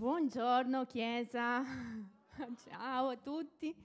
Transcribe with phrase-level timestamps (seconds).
[0.00, 1.62] Buongiorno Chiesa,
[2.64, 3.76] ciao a tutti.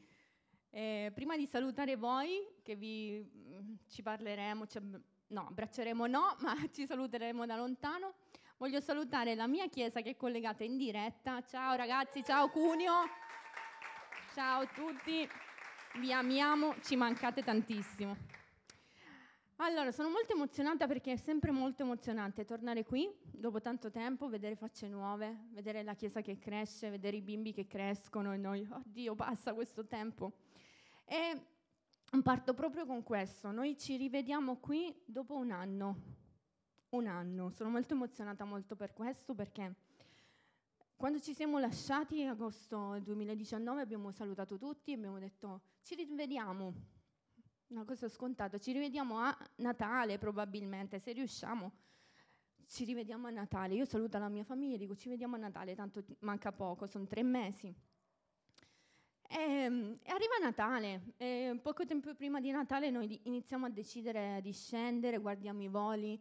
[0.69, 4.79] Eh, prima di salutare voi, che vi, mm, ci parleremo, ci,
[5.27, 8.13] no, abbracceremo no, ma ci saluteremo da lontano,
[8.55, 11.43] voglio salutare la mia Chiesa che è collegata in diretta.
[11.43, 13.09] Ciao ragazzi, ciao Cuneo,
[14.33, 15.27] ciao a tutti,
[15.99, 18.15] vi amiamo, ci mancate tantissimo.
[19.59, 24.57] Allora, sono molto emozionata perché è sempre molto emozionante tornare qui dopo tanto tempo, vedere
[24.57, 29.15] facce nuove, vedere la chiesa che cresce, vedere i bimbi che crescono e noi, oddio,
[29.15, 30.33] passa questo tempo.
[31.05, 31.41] E
[32.21, 36.01] parto proprio con questo, noi ci rivediamo qui dopo un anno,
[36.89, 39.73] un anno, sono molto emozionata molto per questo perché
[40.97, 46.94] quando ci siamo lasciati agosto 2019 abbiamo salutato tutti e abbiamo detto ci rivediamo
[47.67, 48.57] una cosa scontata.
[48.57, 51.71] Ci rivediamo a Natale probabilmente, se riusciamo.
[52.67, 53.75] Ci rivediamo a Natale.
[53.75, 57.05] Io saluto la mia famiglia e dico ci vediamo a Natale, tanto manca poco, sono
[57.05, 57.73] tre mesi.
[59.27, 64.39] E, ehm, e arriva Natale, e poco tempo prima di Natale noi iniziamo a decidere
[64.41, 66.19] di scendere, guardiamo i voli,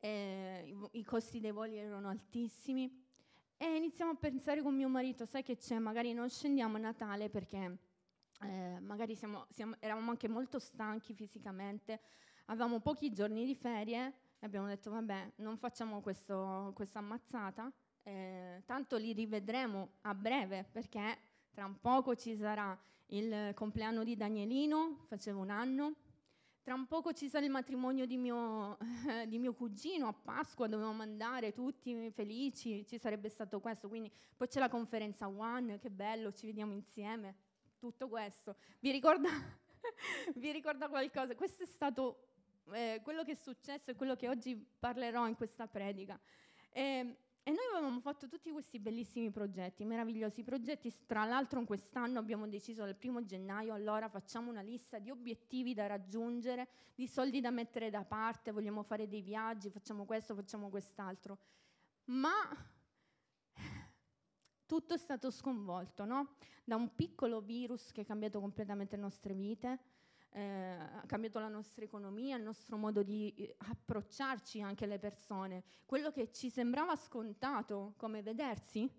[0.00, 3.04] i, i costi dei voli erano altissimi
[3.56, 7.30] e iniziamo a pensare con mio marito, sai che c'è, magari non scendiamo a Natale
[7.30, 7.78] perché
[8.42, 12.00] eh, magari siamo, siamo, eravamo anche molto stanchi fisicamente,
[12.46, 14.06] avevamo pochi giorni di ferie
[14.38, 21.18] e abbiamo detto vabbè non facciamo questa ammazzata, eh, tanto li rivedremo a breve perché
[21.50, 25.94] tra un poco ci sarà il compleanno di Danielino, facevo un anno,
[26.62, 28.76] tra un poco ci sarà il matrimonio di mio,
[29.08, 34.10] eh, di mio, cugino a Pasqua, dovevamo andare tutti felici, ci sarebbe stato questo, quindi
[34.36, 37.36] poi c'è la conferenza One, che bello, ci vediamo insieme
[37.78, 38.56] tutto questo.
[38.80, 39.28] Vi ricorda,
[40.36, 41.34] vi ricorda qualcosa?
[41.34, 42.28] Questo è stato
[42.72, 46.18] eh, quello che è successo e quello che oggi parlerò in questa predica.
[46.70, 47.16] E, ehm,
[47.48, 50.92] e noi avevamo fatto tutti questi bellissimi progetti, meravigliosi progetti.
[51.06, 55.72] Tra l'altro in quest'anno abbiamo deciso dal primo gennaio, allora facciamo una lista di obiettivi
[55.72, 56.66] da raggiungere,
[56.96, 61.38] di soldi da mettere da parte, vogliamo fare dei viaggi, facciamo questo, facciamo quest'altro.
[62.06, 62.32] Ma
[64.66, 66.36] tutto è stato sconvolto, no?
[66.64, 69.78] Da un piccolo virus che ha cambiato completamente le nostre vite,
[70.30, 75.62] eh, ha cambiato la nostra economia, il nostro modo di eh, approcciarci anche alle persone.
[75.86, 78.90] Quello che ci sembrava scontato come vedersi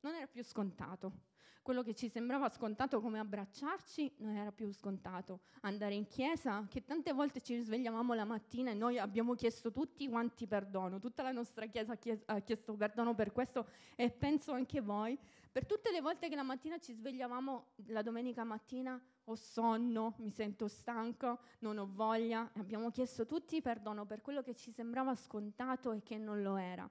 [0.00, 1.29] non era più scontato.
[1.62, 5.40] Quello che ci sembrava scontato come abbracciarci non era più scontato.
[5.60, 10.08] Andare in chiesa, che tante volte ci svegliavamo la mattina e noi abbiamo chiesto tutti
[10.08, 15.18] quanti perdono, tutta la nostra chiesa ha chiesto perdono per questo e penso anche voi.
[15.52, 20.30] Per tutte le volte che la mattina ci svegliavamo, la domenica mattina, ho sonno, mi
[20.30, 25.92] sento stanco, non ho voglia, abbiamo chiesto tutti perdono per quello che ci sembrava scontato
[25.92, 26.88] e che non lo era.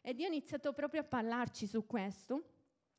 [0.00, 2.54] E Dio ha iniziato proprio a parlarci su questo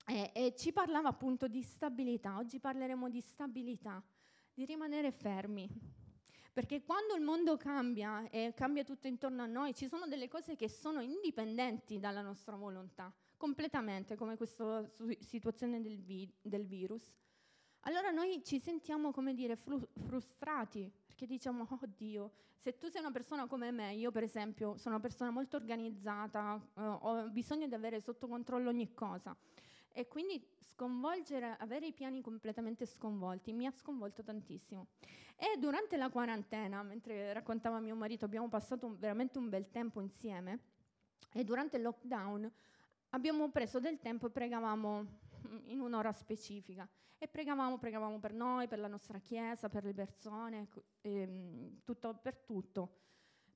[0.07, 2.37] e, e ci parlava appunto di stabilità.
[2.37, 4.01] Oggi parleremo di stabilità,
[4.53, 5.69] di rimanere fermi.
[6.53, 10.55] Perché quando il mondo cambia e cambia tutto intorno a noi, ci sono delle cose
[10.55, 17.13] che sono indipendenti dalla nostra volontà, completamente, come questa situazione del, vi- del virus.
[17.81, 23.01] Allora noi ci sentiamo, come dire, fru- frustrati, perché diciamo, oh Dio, se tu sei
[23.01, 27.67] una persona come me, io per esempio sono una persona molto organizzata, eh, ho bisogno
[27.67, 29.37] di avere sotto controllo ogni cosa.
[29.91, 34.87] E quindi sconvolgere, avere i piani completamente sconvolti mi ha sconvolto tantissimo.
[35.35, 40.01] E durante la quarantena, mentre raccontava mio marito, abbiamo passato un, veramente un bel tempo
[40.01, 40.59] insieme.
[41.33, 42.51] E durante il lockdown
[43.09, 45.05] abbiamo preso del tempo e pregavamo
[45.65, 46.87] in un'ora specifica.
[47.19, 50.67] E pregavamo, pregavamo per noi, per la nostra chiesa, per le persone,
[51.01, 53.05] ehm, tutto, per tutto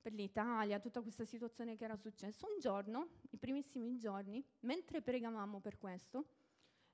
[0.02, 2.46] per l'Italia, tutta questa situazione che era successa.
[2.46, 6.26] Un giorno, i primissimi giorni, mentre pregavamo per questo,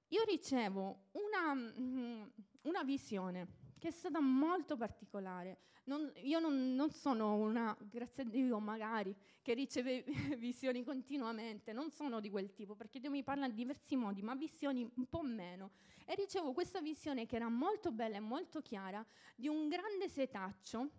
[0.09, 2.23] io ricevo una, mm,
[2.63, 5.61] una visione che è stata molto particolare.
[5.85, 10.05] Non, io non, non, sono una, grazie a Dio magari, che riceve
[10.37, 14.35] visioni continuamente, non sono di quel tipo, perché Dio mi parla in diversi modi, ma
[14.35, 15.71] visioni un po' meno.
[16.05, 19.05] E ricevo questa visione che era molto bella e molto chiara
[19.35, 20.91] di un grande setaccio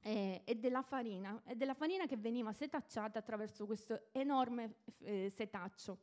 [0.00, 5.98] eh, e della farina, e della farina che veniva setacciata attraverso questo enorme eh, setaccio.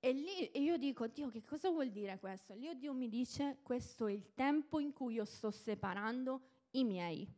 [0.00, 2.54] E lì io dico, Dio, che cosa vuol dire questo?
[2.54, 6.40] Lì Dio mi dice, questo è il tempo in cui io sto separando
[6.72, 7.28] i miei.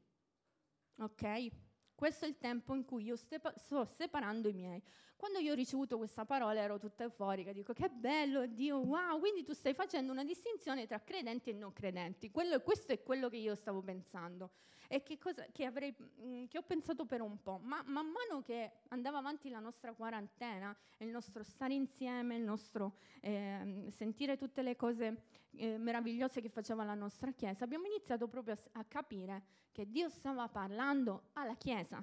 [0.98, 1.48] Ok?
[1.94, 4.82] Questo è il tempo in cui io sto separando i miei.
[5.16, 9.42] Quando io ho ricevuto questa parola ero tutta euforica, dico che bello, Dio, wow, quindi
[9.42, 12.30] tu stai facendo una distinzione tra credenti e non credenti.
[12.30, 14.50] Quello, questo è quello che io stavo pensando
[14.92, 18.42] e che, cosa, che, avrei, mm, che ho pensato per un po', ma man mano
[18.42, 24.62] che andava avanti la nostra quarantena, il nostro stare insieme, il nostro eh, sentire tutte
[24.62, 29.44] le cose eh, meravigliose che faceva la nostra Chiesa, abbiamo iniziato proprio a, a capire
[29.70, 32.02] che Dio stava parlando alla Chiesa.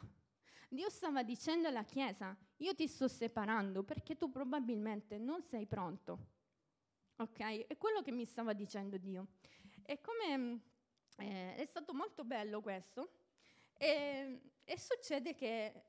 [0.69, 6.27] Dio stava dicendo alla Chiesa, io ti sto separando perché tu probabilmente non sei pronto.
[7.17, 7.67] Ok?
[7.67, 9.27] È quello che mi stava dicendo Dio.
[9.83, 10.75] E come
[11.17, 13.09] eh, è stato molto bello questo.
[13.77, 15.83] E, e succede che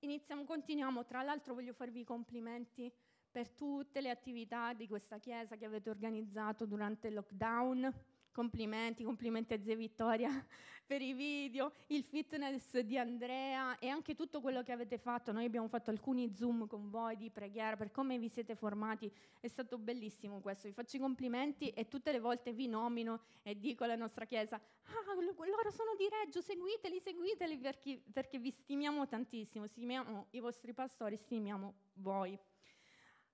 [0.00, 1.04] iniziamo, continuiamo.
[1.04, 2.92] Tra l'altro voglio farvi i complimenti
[3.30, 7.92] per tutte le attività di questa chiesa che avete organizzato durante il lockdown
[8.36, 10.28] complimenti, complimenti a zia Vittoria
[10.84, 15.32] per i video, il fitness di Andrea e anche tutto quello che avete fatto.
[15.32, 19.10] Noi abbiamo fatto alcuni Zoom con voi di preghiera per come vi siete formati,
[19.40, 20.68] è stato bellissimo questo.
[20.68, 24.56] Vi faccio i complimenti e tutte le volte vi nomino e dico alla nostra chiesa,
[24.56, 30.74] ah, loro sono di Reggio, seguiteli, seguiteli perché, perché vi stimiamo tantissimo, stimiamo i vostri
[30.74, 32.38] pastori, stimiamo voi.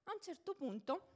[0.05, 1.08] A un certo punto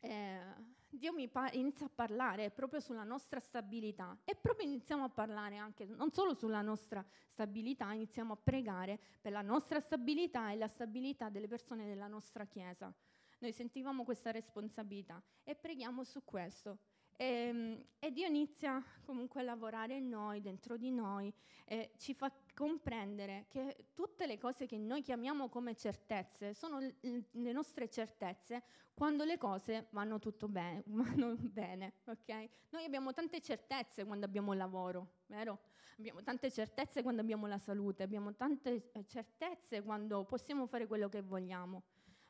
[0.00, 5.56] eh, Dio pa- inizia a parlare proprio sulla nostra stabilità e proprio iniziamo a parlare
[5.56, 10.68] anche non solo sulla nostra stabilità, iniziamo a pregare per la nostra stabilità e la
[10.68, 12.92] stabilità delle persone della nostra Chiesa.
[13.38, 16.78] Noi sentivamo questa responsabilità e preghiamo su questo.
[17.16, 21.32] E, ehm, e, Dio inizia comunque a lavorare in noi, dentro di noi,
[21.64, 27.52] e ci fa comprendere che tutte le cose che noi chiamiamo come certezze sono le
[27.52, 28.62] nostre certezze
[28.94, 32.48] quando le cose vanno tutto bene, vanno bene, ok?
[32.70, 35.60] Noi abbiamo tante certezze quando abbiamo lavoro, vero?
[35.98, 41.08] Abbiamo tante certezze quando abbiamo la salute, abbiamo tante eh, certezze quando possiamo fare quello
[41.08, 41.82] che vogliamo.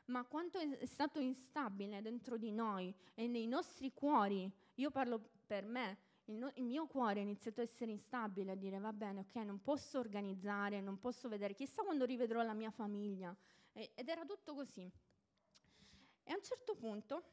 [0.05, 5.65] Ma quanto è stato instabile dentro di noi e nei nostri cuori io parlo per
[5.65, 9.21] me, il, no, il, mio cuore ha iniziato a essere instabile, a dire va bene,
[9.21, 13.35] ok, non posso organizzare, non posso vedere, chissà quando rivedrò la mia famiglia.
[13.73, 14.89] E, ed era tutto così.
[16.25, 17.23] E a un certo punto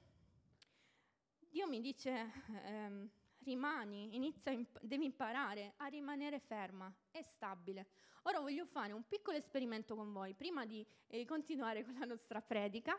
[1.50, 2.30] Dio mi dice,
[2.64, 7.88] ehm, rimani, inizia, imp- devi imparare a rimanere ferma e stabile.
[8.22, 12.40] Ora voglio fare un piccolo esperimento con voi, prima di eh, continuare con la nostra
[12.40, 12.96] predica.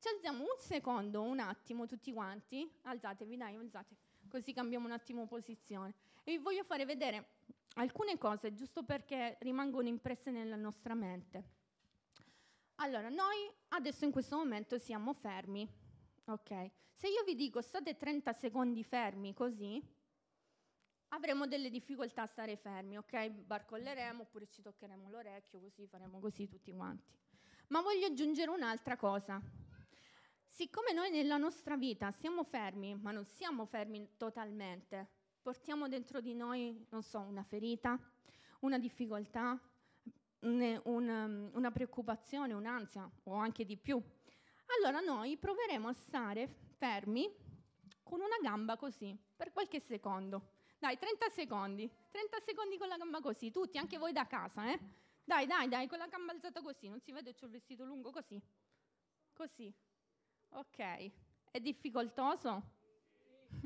[0.00, 2.66] Ci alziamo un secondo, un attimo, tutti quanti.
[2.84, 3.94] Alzatevi, dai, alzate.
[4.30, 5.92] Così cambiamo un attimo posizione.
[6.24, 7.32] E vi voglio fare vedere
[7.74, 11.44] alcune cose, giusto perché rimangono impresse nella nostra mente.
[12.76, 15.68] Allora, noi adesso in questo momento siamo fermi,
[16.24, 16.70] ok?
[16.94, 19.86] Se io vi dico state 30 secondi fermi così,
[21.08, 23.28] avremo delle difficoltà a stare fermi, ok?
[23.28, 27.12] Barcolleremo oppure ci toccheremo l'orecchio, così faremo così tutti quanti.
[27.66, 29.68] Ma voglio aggiungere un'altra cosa.
[30.50, 35.08] Siccome noi nella nostra vita siamo fermi, ma non siamo fermi totalmente,
[35.40, 37.98] portiamo dentro di noi, non so, una ferita,
[38.60, 39.58] una difficoltà,
[40.40, 44.02] un, un, una preoccupazione, un'ansia o anche di più,
[44.76, 47.32] allora noi proveremo a stare fermi
[48.02, 50.58] con una gamba così, per qualche secondo.
[50.78, 54.78] Dai, 30 secondi, 30 secondi con la gamba così, tutti, anche voi da casa, eh?
[55.24, 58.10] Dai, dai, dai, con la gamba alzata così, non si vede, ho il vestito lungo
[58.10, 58.38] così,
[59.32, 59.72] così.
[60.52, 61.10] Ok,
[61.50, 62.78] è difficoltoso?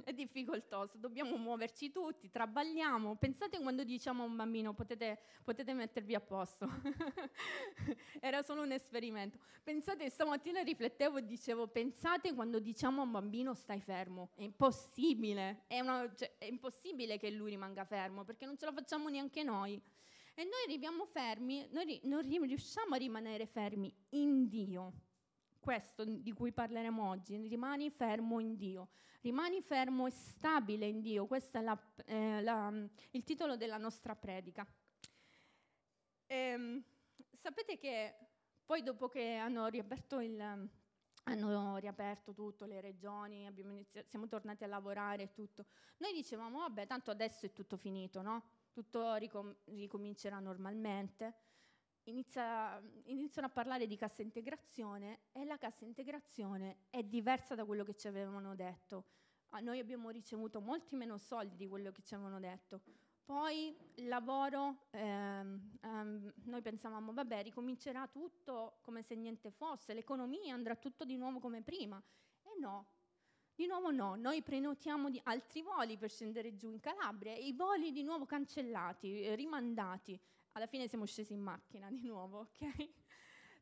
[0.03, 3.17] È difficoltoso, dobbiamo muoverci tutti, traballiamo.
[3.17, 6.69] Pensate quando diciamo a un bambino potete, potete mettervi a posto.
[8.21, 9.39] Era solo un esperimento.
[9.63, 14.31] Pensate, stamattina riflettevo e dicevo, pensate quando diciamo a un bambino stai fermo.
[14.35, 18.73] È impossibile, è, una, cioè, è impossibile che lui rimanga fermo perché non ce la
[18.73, 19.81] facciamo neanche noi.
[20.35, 24.93] E noi arriviamo fermi, noi non riusciamo a rimanere fermi in Dio
[25.65, 28.91] questo di cui parleremo oggi, rimani fermo in Dio,
[29.23, 32.71] rimani fermo e stabile in Dio, questo è la, eh, la,
[33.13, 34.67] il titolo della nostra predica.
[36.27, 36.85] E, ehm,
[37.41, 38.15] sapete che
[38.67, 40.69] poi dopo che hanno riaperto, il,
[41.25, 45.65] hanno riaperto tutto, le regioni, iniziato, siamo tornati a lavorare e tutto,
[45.97, 48.43] noi dicevamo vabbè tanto adesso è tutto finito, no?
[48.71, 51.44] Tutto ricom- ricomincerà normalmente
[52.05, 57.85] inizia, iniziano a parlare di cassa integrazione e la cassa integrazione è diversa da quello
[57.85, 59.05] che ci avevano detto.
[59.51, 62.81] Ah, noi abbiamo ricevuto molti meno soldi di quello che ci avevano detto.
[63.25, 70.55] Poi il lavoro, ehm, ehm, noi pensavamo, vabbè, ricomincerà tutto come se niente fosse, l'economia
[70.55, 72.03] andrà tutto di nuovo come prima.
[72.43, 72.87] E no,
[73.55, 77.93] di nuovo no, noi prenotiamo altri voli per scendere giù in Calabria e i voli
[77.93, 80.21] di nuovo cancellati, rimandati
[80.55, 82.91] alla fine siamo scesi in macchina di nuovo, ok?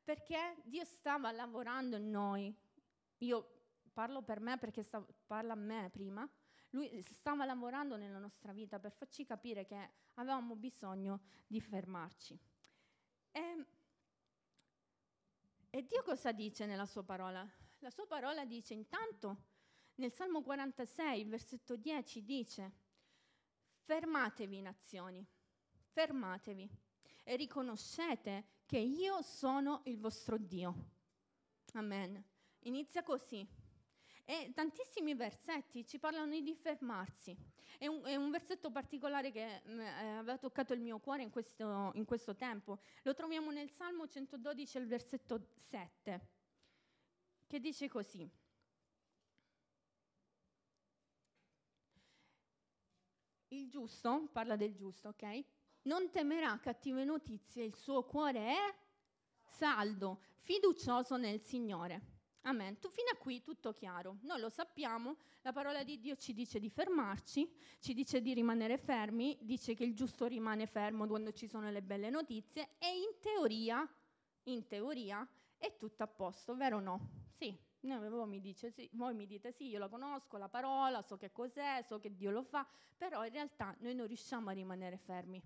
[0.02, 2.54] perché Dio stava lavorando in noi.
[3.18, 3.60] Io
[3.92, 6.28] parlo per me perché sta, parla a me prima.
[6.70, 12.38] Lui stava lavorando nella nostra vita per farci capire che avevamo bisogno di fermarci.
[13.30, 13.66] E,
[15.70, 17.46] e Dio cosa dice nella sua parola?
[17.78, 19.50] La sua parola dice intanto
[19.96, 22.72] nel Salmo 46, versetto 10 dice,
[23.84, 25.24] fermatevi nazioni,
[25.90, 26.81] fermatevi
[27.22, 30.74] e riconoscete che io sono il vostro Dio.
[31.74, 32.22] Amen.
[32.60, 33.46] Inizia così.
[34.24, 37.36] E tantissimi versetti ci parlano di fermarsi.
[37.78, 41.30] È un, è un versetto particolare che mh, eh, aveva toccato il mio cuore in
[41.30, 42.80] questo, in questo tempo.
[43.02, 46.28] Lo troviamo nel Salmo 112, al versetto 7,
[47.46, 48.30] che dice così.
[53.48, 55.44] Il giusto, parla del giusto, ok?
[55.82, 58.74] Non temerà cattive notizie, il suo cuore è
[59.42, 62.20] saldo, fiducioso nel Signore.
[62.42, 62.78] Amen.
[62.78, 64.18] Tu, fino a qui tutto chiaro.
[64.22, 67.48] Noi lo sappiamo, la parola di Dio ci dice di fermarci,
[67.78, 71.82] ci dice di rimanere fermi, dice che il giusto rimane fermo quando ci sono le
[71.82, 73.88] belle notizie e in teoria,
[74.44, 77.10] in teoria, è tutto a posto, vero o no?
[77.36, 81.16] Sì, voi mi, dice, sì, voi mi dite sì, io la conosco, la parola, so
[81.16, 84.96] che cos'è, so che Dio lo fa, però in realtà noi non riusciamo a rimanere
[84.96, 85.40] fermi,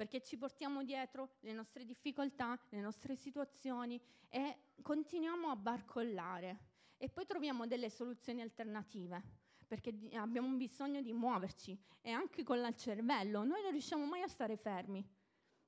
[0.00, 6.58] perché ci portiamo dietro le nostre difficoltà, le nostre situazioni e continuiamo a barcollare
[6.96, 9.22] e poi troviamo delle soluzioni alternative
[9.66, 14.26] perché abbiamo bisogno di muoverci e anche con il cervello noi non riusciamo mai a
[14.26, 15.06] stare fermi.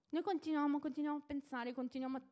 [0.08, 2.22] Noi continuiamo, continuiamo a pensare, continuiamo a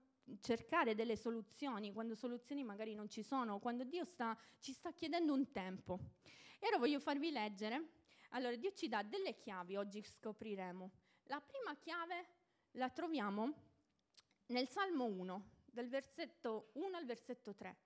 [0.40, 5.34] cercare delle soluzioni, quando soluzioni magari non ci sono, quando Dio sta, ci sta chiedendo
[5.34, 5.98] un tempo.
[6.58, 7.90] E ora voglio farvi leggere.
[8.30, 10.99] Allora, Dio ci dà delle chiavi, oggi scopriremo.
[11.30, 12.26] La prima chiave
[12.72, 13.54] la troviamo
[14.46, 17.76] nel Salmo 1, dal versetto 1 al versetto 3.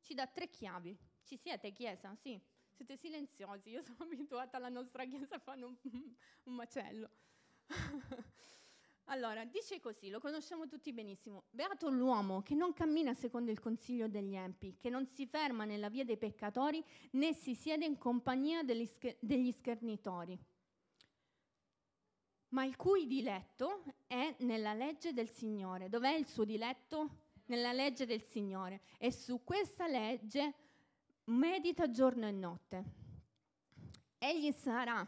[0.00, 0.98] Ci dà tre chiavi.
[1.22, 2.16] Ci siete, Chiesa?
[2.16, 2.40] Sì.
[2.70, 5.76] Siete silenziosi, io sono abituata alla nostra Chiesa fare un,
[6.44, 7.10] un macello.
[9.08, 11.44] Allora, dice così, lo conosciamo tutti benissimo.
[11.50, 15.90] Beato l'uomo che non cammina secondo il consiglio degli empi, che non si ferma nella
[15.90, 20.42] via dei peccatori, né si siede in compagnia degli, sch- degli schernitori,
[22.54, 25.88] ma il cui diletto è nella legge del Signore.
[25.88, 27.22] Dov'è il suo diletto?
[27.46, 28.82] Nella legge del Signore.
[28.96, 30.54] E su questa legge
[31.24, 32.84] medita giorno e notte.
[34.18, 35.04] Egli sarà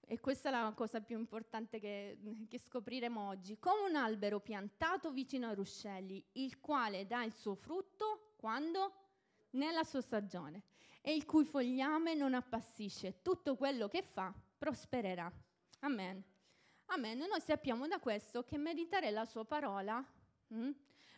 [0.00, 5.10] e questa è la cosa più importante che, che, scopriremo oggi, come un albero piantato
[5.12, 8.92] vicino ai ruscelli, il quale dà il suo frutto quando?
[9.50, 10.64] Nella sua stagione,
[11.02, 15.30] e il cui fogliame non appassisce, tutto quello che fa prospererà.
[15.80, 16.31] Amen.
[16.86, 17.18] Amen.
[17.18, 20.04] Noi sappiamo da questo che meditare la sua parola,
[20.48, 20.70] hm?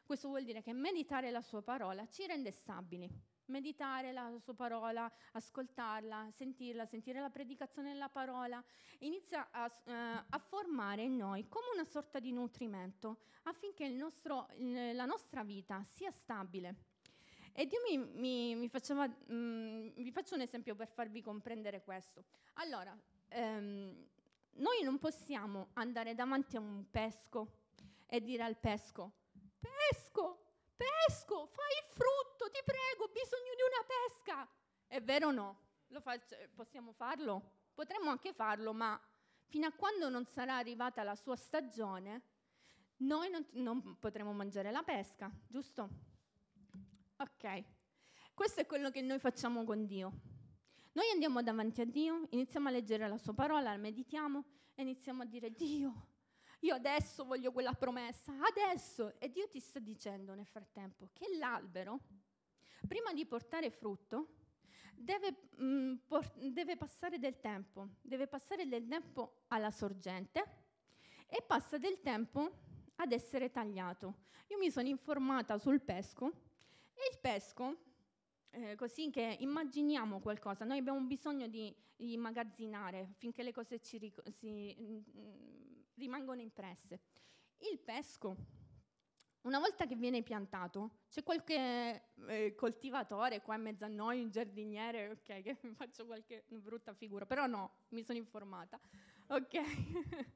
[0.05, 5.11] questo vuol dire che meditare la sua parola ci rende stabili meditare la sua parola,
[5.33, 8.63] ascoltarla, sentirla, sentire la predicazione della parola,
[9.01, 9.91] inizia a, uh,
[10.29, 16.11] a, formare in noi come una sorta di nutrimento affinché nostro, la nostra vita sia
[16.11, 16.93] stabile.
[17.53, 22.25] E Dio mi, mi, mi faceva, mm, vi faccio un esempio per farvi comprendere questo.
[22.55, 24.09] Allora, ehm,
[24.57, 27.63] noi non possiamo andare davanti a un pesco
[28.07, 29.13] e dire al pesco,
[29.59, 30.45] pesco,
[30.77, 34.49] pesco, fai il frutto, ti prego, ho bisogno di una pesca.
[34.87, 35.59] È vero o no?
[36.01, 37.43] Faccio, possiamo farlo?
[37.75, 39.01] Potremmo anche farlo, ma
[39.47, 42.23] fino a quando non sarà arrivata la sua stagione,
[42.99, 45.89] noi non, non potremo mangiare la pesca, giusto?
[47.17, 47.65] Ok,
[48.35, 50.34] questo è quello che noi facciamo con Dio.
[50.95, 54.45] Noi andiamo davanti a Dio, iniziamo a leggere la sua parola, la meditiamo
[54.77, 56.07] e iniziamo a dire Dio,
[56.61, 59.19] io adesso voglio quella promessa, adesso.
[59.19, 61.99] E Dio ti sta dicendo nel frattempo che l'albero,
[62.87, 64.37] prima di portare frutto,
[64.95, 70.45] deve, mh, mm, por- deve passare del tempo, deve passare del tempo alla sorgente
[71.27, 72.53] e passa del tempo
[72.95, 74.23] ad essere tagliato.
[74.47, 76.27] Io mi sono informata sul pesco
[76.95, 77.94] e il pesco,
[78.55, 83.99] eh, così che immaginiamo qualcosa, noi abbiamo bisogno di, di immagazzinare affinché le cose ci
[83.99, 87.01] ric- si, mh, mm, rimangono impresse.
[87.59, 88.37] Il pesco,
[89.43, 94.31] una volta che viene piantato, c'è qualche eh, coltivatore qua in mezzo a noi, un
[94.31, 98.81] giardiniere, ok, che faccio qualche brutta figura, però no, mi sono informata.
[99.29, 99.55] Ok.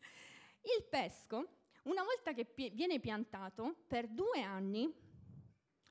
[0.61, 4.93] Il pesco, una volta che pi- viene piantato, per due anni,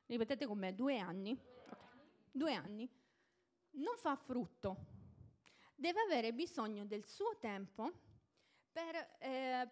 [0.06, 1.56] ripetete con me, due anni.
[2.32, 2.90] Due anni,
[3.72, 4.96] non fa frutto.
[5.76, 7.92] Deve avere bisogno del suo tempo
[8.72, 9.70] per, eh,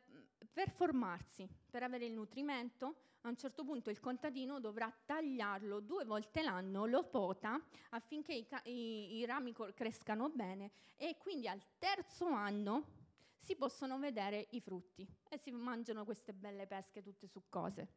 [0.51, 6.05] per formarsi, per avere il nutrimento, a un certo punto il contadino dovrà tagliarlo due
[6.05, 7.59] volte l'anno, lo pota
[7.89, 13.03] affinché i, i, i rami crescano bene e quindi al terzo anno
[13.39, 17.87] si possono vedere i frutti e si mangiano queste belle pesche tutte succose.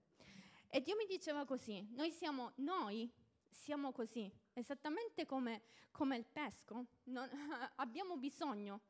[0.66, 3.10] E Dio mi diceva così, noi siamo, noi
[3.50, 7.28] siamo così, esattamente come, come il pesco, non,
[7.76, 8.80] abbiamo bisogno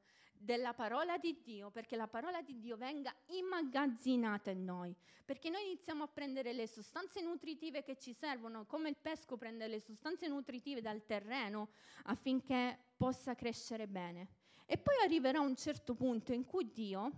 [0.41, 4.95] della parola di Dio, perché la parola di Dio venga immagazzinata in noi,
[5.25, 9.67] perché noi iniziamo a prendere le sostanze nutritive che ci servono, come il pesco prende
[9.67, 11.71] le sostanze nutritive dal terreno
[12.05, 14.29] affinché possa crescere bene.
[14.67, 17.11] E poi arriverà un certo punto in cui Dio,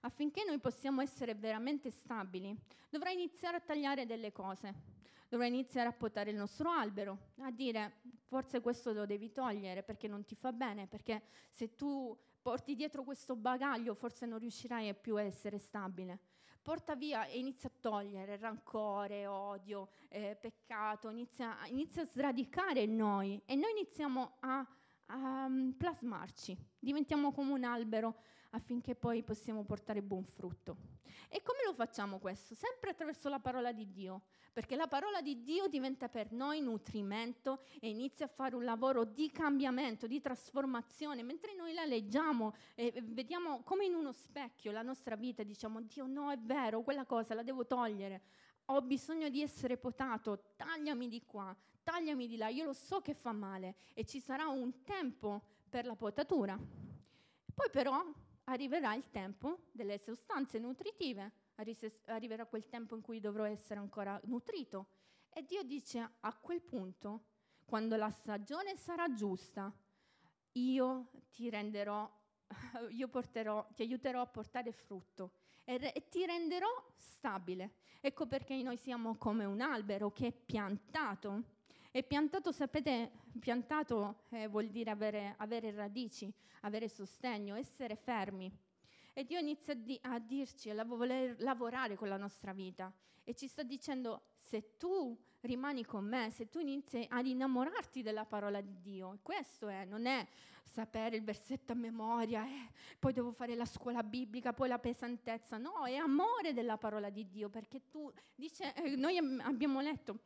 [0.00, 2.56] affinché noi possiamo essere veramente stabili,
[2.90, 4.97] dovrà iniziare a tagliare delle cose.
[5.28, 10.08] Dovrà iniziare a potare il nostro albero, a dire forse questo lo devi togliere perché
[10.08, 15.16] non ti fa bene, perché se tu porti dietro questo bagaglio, forse non riuscirai più
[15.16, 16.18] a essere stabile.
[16.62, 23.40] Porta via e inizia a togliere rancore, odio, eh, peccato, inizia, inizia, a sradicare noi
[23.44, 24.66] e noi iniziamo a,
[25.06, 28.16] a um, plasmarci, diventiamo come un albero
[28.50, 30.76] affinché poi possiamo portare buon frutto.
[31.28, 32.54] E come lo facciamo questo?
[32.54, 37.62] Sempre attraverso la parola di Dio, perché la parola di Dio diventa per noi nutrimento
[37.80, 41.22] e inizia a fare un lavoro di cambiamento, di trasformazione.
[41.22, 46.06] Mentre noi la leggiamo e vediamo come in uno specchio la nostra vita, diciamo, Dio
[46.06, 48.22] no, è vero, quella cosa la devo togliere.
[48.66, 53.14] Ho bisogno di essere potato, tagliami di qua, tagliami di là, io lo so che
[53.14, 56.58] fa male e ci sarà un tempo per la potatura.
[57.54, 58.04] Poi però
[58.48, 61.32] arriverà il tempo delle sostanze nutritive,
[62.06, 64.86] arriverà quel tempo in cui dovrò essere ancora nutrito.
[65.30, 67.24] E Dio dice a quel punto,
[67.64, 69.72] quando la stagione sarà giusta,
[70.52, 72.10] io ti renderò,
[72.90, 75.32] io porterò, ti aiuterò a portare frutto
[75.64, 77.74] e, e ti renderò stabile.
[78.00, 81.56] Ecco perché noi siamo come un albero che è piantato
[81.90, 88.50] e piantato, sapete, piantato eh, vuol dire avere, avere, radici, avere sostegno, essere fermi.
[89.12, 92.92] E Dio inizia a, di- a dirci, a voler lavorare con la nostra vita
[93.24, 98.24] e ci sta dicendo, se tu rimani con me, se tu inizi ad innamorarti della
[98.24, 100.26] parola di Dio, questo è, non è
[100.64, 105.56] sapere il versetto a memoria, eh, poi devo fare la scuola biblica, poi la pesantezza,
[105.56, 110.18] no, è amore della parola di Dio, perché tu, dice, eh, noi abbiamo letto,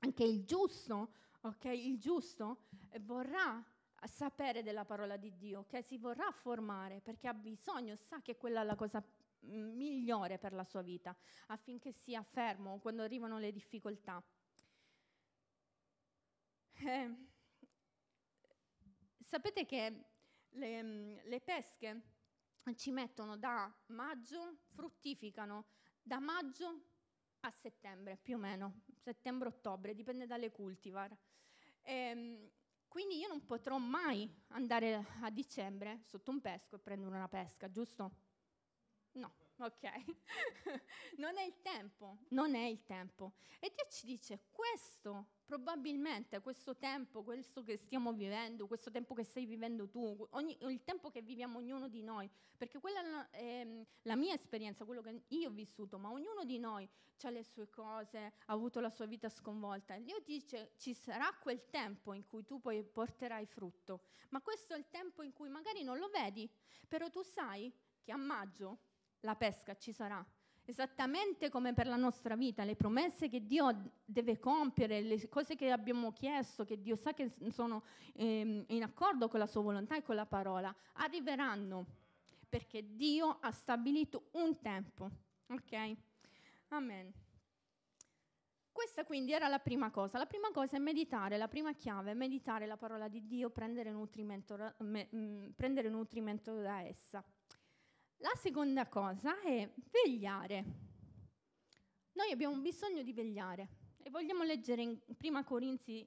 [0.00, 1.64] anche il giusto, ok?
[1.64, 2.64] Il giusto
[3.00, 3.64] vorrà
[4.04, 8.60] sapere della parola di Dio, che si vorrà formare perché ha bisogno, sa che quella
[8.60, 9.02] è la cosa
[9.40, 14.22] migliore per la sua vita, affinché sia fermo quando arrivano le difficoltà.
[16.80, 17.14] Eh,
[19.20, 20.04] sapete che
[20.50, 22.02] le, le pesche
[22.76, 25.66] ci mettono da maggio, fruttificano
[26.02, 26.82] da maggio
[27.40, 31.16] a settembre più o meno, settembre-ottobre, dipende dalle cultivar.
[31.82, 32.50] E, ehm,
[32.88, 37.70] quindi io non potrò mai andare a dicembre sotto un pesco e prendere una pesca,
[37.70, 38.27] giusto?
[39.60, 39.82] Ok.
[41.18, 43.32] non è il tempo, non è il tempo.
[43.58, 49.24] E Dio ci dice, questo probabilmente questo tempo, questo che stiamo vivendo, questo tempo che
[49.24, 53.84] stai vivendo tu, ogni, il tempo che viviamo ognuno di noi, perché quella è ehm,
[54.02, 56.86] la mia esperienza, quello che io ho vissuto, ma ognuno di noi
[57.22, 59.94] ha le sue cose, ha avuto la sua vita sconvolta.
[59.94, 64.74] E Dio dice ci sarà quel tempo in cui tu poi porterai frutto, ma questo
[64.74, 66.48] è il tempo in cui magari non lo vedi,
[66.86, 68.87] però tu sai che a maggio
[69.20, 70.24] la pesca ci sarà
[70.68, 75.70] esattamente come per la nostra vita, le promesse che Dio deve compiere, le cose che
[75.70, 80.02] abbiamo chiesto, che Dio sa che sono ehm, in accordo con la sua volontà e
[80.02, 81.86] con la parola, arriveranno,
[82.46, 85.10] perché Dio ha stabilito un tempo.
[85.48, 85.96] Ok?
[86.68, 87.12] Amen.
[88.70, 90.18] Questa quindi era la prima cosa.
[90.18, 93.90] La prima cosa è meditare, la prima chiave è meditare la parola di Dio, prendere
[93.90, 97.24] nutrimento, me, mh, mm, prendere nutrimento da essa.
[98.20, 100.64] La seconda cosa è vegliare.
[102.12, 103.68] Noi abbiamo bisogno di vegliare
[104.02, 106.04] e vogliamo leggere in Prima Corinzi,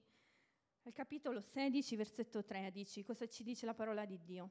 [0.84, 4.50] al capitolo 16, versetto 13, cosa ci dice la parola di Dio.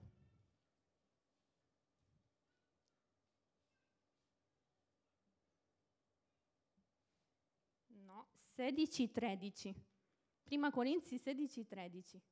[7.88, 9.74] No, 16, 13.
[10.42, 12.22] Prima Corinzi 16, 13.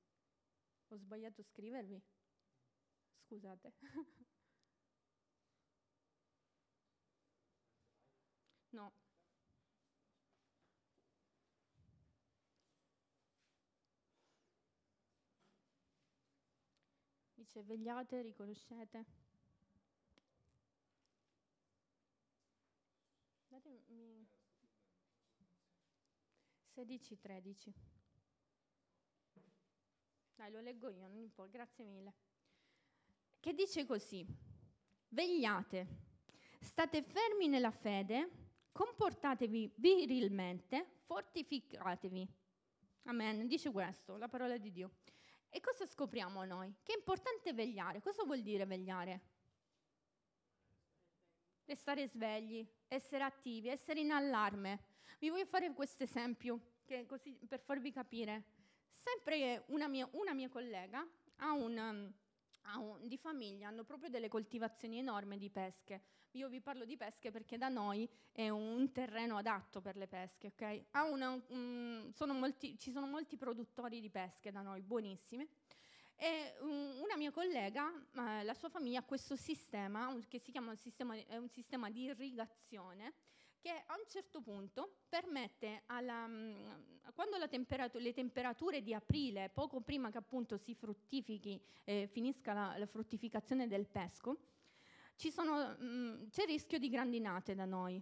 [0.89, 2.03] Ho sbagliato a scrivervi?
[3.27, 3.75] Scusate.
[8.71, 8.93] No.
[17.35, 19.05] Dice vegliate, riconoscete.
[23.49, 24.27] Datemi...
[26.79, 27.73] 16-13.
[30.37, 32.15] Dai, lo leggo io, non importa, grazie mille.
[33.41, 34.25] Che dice così,
[35.09, 35.87] vegliate,
[36.61, 38.48] state fermi nella fede,
[38.79, 42.29] comportatevi virilmente, fortificatevi.
[43.07, 44.93] Amen, dice questo, la parola di Dio.
[45.49, 46.73] E cosa scopriamo noi?
[46.85, 48.01] Che è importante vegliare.
[48.01, 49.21] Cosa vuol dire vegliare?
[51.65, 54.85] Restare svegli, essere attivi, essere in allarme.
[55.19, 58.45] Vi voglio fare questo esempio per farvi capire.
[58.93, 61.05] Sempre una mia, una mia collega
[61.39, 62.13] ha un, um,
[63.03, 66.03] di famiglia, hanno proprio delle coltivazioni enormi di pesche.
[66.33, 70.49] Io vi parlo di pesche perché da noi è un terreno adatto per le pesche,
[70.49, 71.11] ok?
[71.11, 75.49] Una, um, sono molti, ci sono molti produttori di pesche da noi, buonissimi.
[76.17, 80.71] E um, una mia collega, eh, la sua famiglia ha questo sistema, che si chiama
[80.71, 83.15] un sistema, un sistema di irrigazione,
[83.61, 86.71] che a un certo punto permette, alla, mm,
[87.15, 92.79] quando temperatura, le temperature di aprile, poco prima che appunto si fruttifichi, eh, finisca la,
[92.79, 94.37] la, fruttificazione del pesco,
[95.31, 98.01] sono, mh, mm, c'è il rischio di grandinate da noi.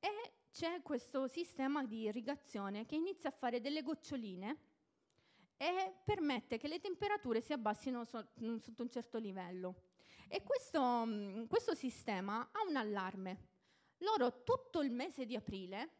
[0.00, 4.56] E c'è questo sistema di irrigazione che inizia a fare delle goccioline
[5.58, 8.06] e permette che le temperature si abbassino
[8.42, 9.82] mm, sotto un certo livello.
[10.28, 11.06] E questo,
[11.48, 13.54] questo sistema ha un allarme
[13.98, 15.90] loro tutto il mese di aprile,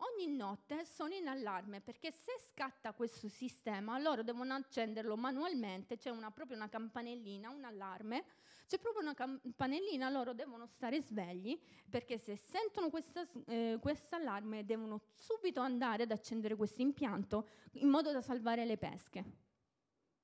[0.00, 6.10] ogni notte sono in allarme perché se scatta questo sistema loro devono accenderlo manualmente, c'è
[6.10, 8.24] una, proprio una campanellina, un allarme,
[8.66, 11.58] c'è proprio una campanellina, loro devono stare svegli
[11.88, 13.78] perché se sentono questo eh,
[14.10, 19.24] allarme devono subito andare ad accendere questo impianto in modo da salvare le pesche.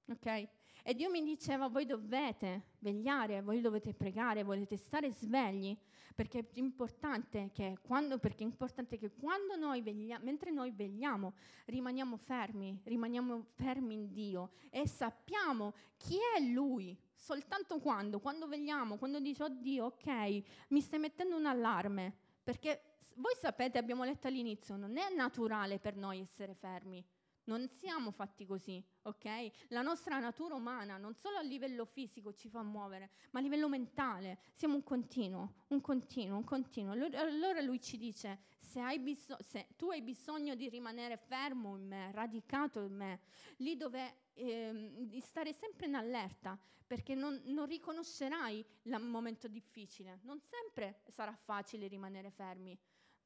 [0.08, 0.48] Ok?
[0.88, 5.76] E Dio mi diceva, voi dovete vegliare, voi dovete pregare, volete stare svegli,
[6.14, 11.32] perché è importante che quando, è importante che quando noi vegliamo, mentre noi vegliamo,
[11.64, 16.96] rimaniamo fermi, rimaniamo fermi in Dio e sappiamo chi è Lui.
[17.16, 22.98] Soltanto quando, quando vegliamo, quando dici, oh Dio, ok, mi stai mettendo un allarme, perché
[23.14, 27.04] voi sapete, abbiamo letto all'inizio, non è naturale per noi essere fermi.
[27.46, 29.68] Non siamo fatti così, ok?
[29.68, 33.68] La nostra natura umana non solo a livello fisico ci fa muovere, ma a livello
[33.68, 36.92] mentale siamo un continuo, un continuo, un continuo.
[36.92, 41.86] Allora lui ci dice, se, hai bis- se tu hai bisogno di rimanere fermo in
[41.86, 43.20] me, radicato in me,
[43.58, 50.18] lì dove eh, di stare sempre in allerta, perché non, non riconoscerai il momento difficile,
[50.22, 52.76] non sempre sarà facile rimanere fermi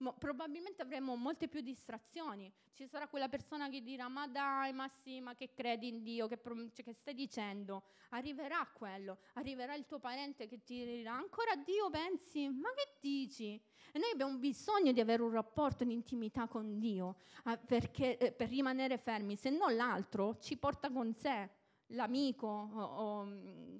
[0.00, 2.52] mo, probabilmente avremo molte più distrazioni.
[2.74, 6.28] Ci sarà quella persona che dirà: Ma dai, ma sì, ma che credi in Dio?
[6.28, 6.40] Che,
[6.72, 7.84] cioè, che stai dicendo?
[8.10, 12.48] Arriverà quello, arriverà il tuo parente che ti dirà: Ancora Dio pensi?
[12.48, 13.60] Ma che dici?
[13.92, 18.32] E noi abbiamo bisogno di avere un rapporto di intimità con Dio eh, perché, eh,
[18.32, 21.58] per rimanere fermi, se non l'altro ci porta con sé
[21.90, 23.76] l'amico o, o mm,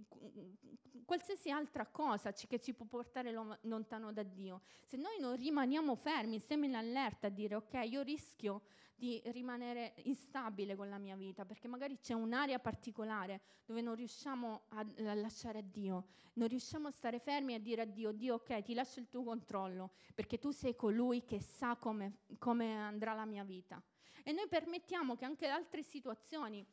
[1.05, 4.61] qualsiasi altra cosa che ci può portare lontano da Dio.
[4.85, 8.63] Se noi non rimaniamo fermi, siamo in allerta a dire ok, io rischio
[8.95, 14.67] di rimanere instabile con la mia vita, perché magari c'è un'area particolare dove non riusciamo
[14.69, 18.13] a, a lasciare a Dio, non riusciamo a stare fermi e a dire a Dio,
[18.13, 22.77] Dio ok, ti lascio il tuo controllo, perché tu sei colui che sa come, come
[22.77, 23.83] andrà la mia vita.
[24.23, 26.65] E noi permettiamo che anche altre situazioni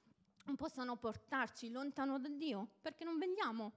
[0.56, 3.74] possano portarci lontano da Dio, perché non vegliamo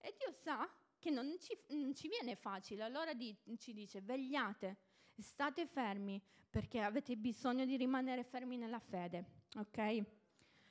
[0.00, 4.76] e Dio sa che non ci, non ci viene facile, allora di, ci dice vegliate,
[5.16, 9.24] state fermi perché avete bisogno di rimanere fermi nella fede,
[9.56, 9.78] ok?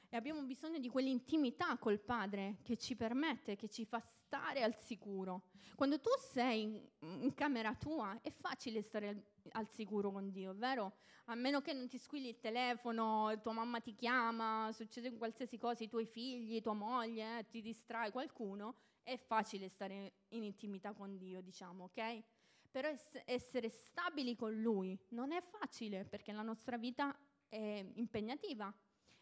[0.10, 4.76] E abbiamo bisogno di quell'intimità col Padre che ci permette, che ci fa stare al
[4.76, 5.44] sicuro.
[5.76, 6.82] Quando tu sei in,
[7.22, 10.98] in camera tua è facile stare al, al, sicuro con Dio, vero?
[11.26, 15.84] A meno che non ti squilli il telefono, tua mamma ti chiama, succede qualsiasi cosa,
[15.84, 21.18] i tuoi figli, tua moglie, eh, ti distrae qualcuno, è facile stare in intimità con
[21.18, 22.24] Dio, diciamo, ok?
[22.70, 28.74] Però ess- essere stabili con Lui non è facile perché la nostra vita è impegnativa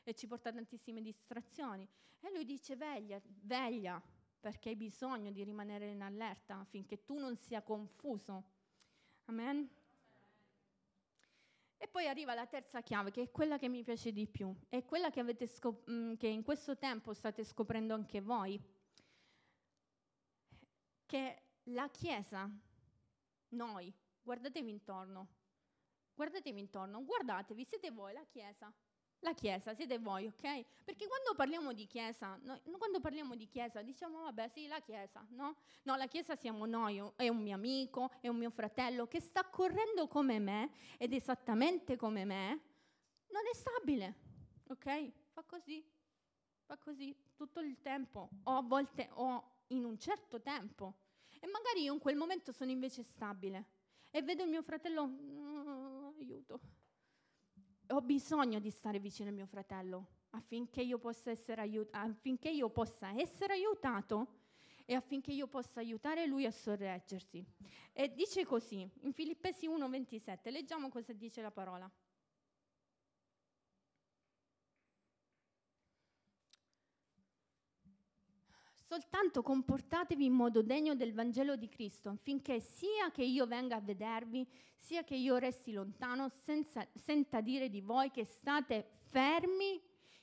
[0.03, 1.87] e ci porta a tantissime distrazioni.
[2.19, 4.01] E lui dice veglia, veglia,
[4.45, 8.43] perché hai bisogno di rimanere in allerta affinché tu non sia confuso.
[9.25, 9.67] Amen.
[11.75, 14.85] E poi arriva la terza chiave, che è quella che mi piace di più, è
[14.85, 18.61] quella che, scop- mm, che in questo tempo state scoprendo anche voi
[21.07, 22.47] che la Chiesa,
[23.49, 25.27] noi, guardatevi intorno,
[26.13, 28.71] guardatevi intorno, guardatevi, siete voi la Chiesa.
[29.19, 30.65] La Chiesa, siete voi, ok?
[30.83, 35.25] Perché quando parliamo di Chiesa, noi, quando parliamo di Chiesa diciamo, vabbè, sì, la Chiesa,
[35.29, 35.55] no?
[35.83, 39.43] No, la Chiesa siamo noi, è un mio amico, è un mio fratello che sta
[39.45, 42.47] correndo come me ed esattamente come me,
[43.29, 44.15] non è stabile,
[44.67, 45.11] ok?
[45.31, 45.83] Fa così,
[46.63, 50.97] fa così tutto il tempo, o a volte o in un certo tempo.
[51.39, 53.65] E magari io in quel momento sono invece stabile
[54.11, 56.59] e vedo il mio fratello, oh, aiuto.
[57.89, 62.69] Ho bisogno di stare vicino al mio fratello affinché io possa essere, aiut- affinché io
[62.69, 64.27] possa essere aiutato
[64.85, 67.45] e affinché io possa aiutare lui a sorreggersi.
[67.93, 71.89] E dice così, in Filippesi 1:27, leggiamo cosa dice la parola.
[78.87, 83.81] Soltanto comportatevi in modo degno del Vangelo di Cristo, affinché sia che io venga a
[83.81, 89.81] vedervi, sia che io resti lontano, senza, senta dire di voi che state fermi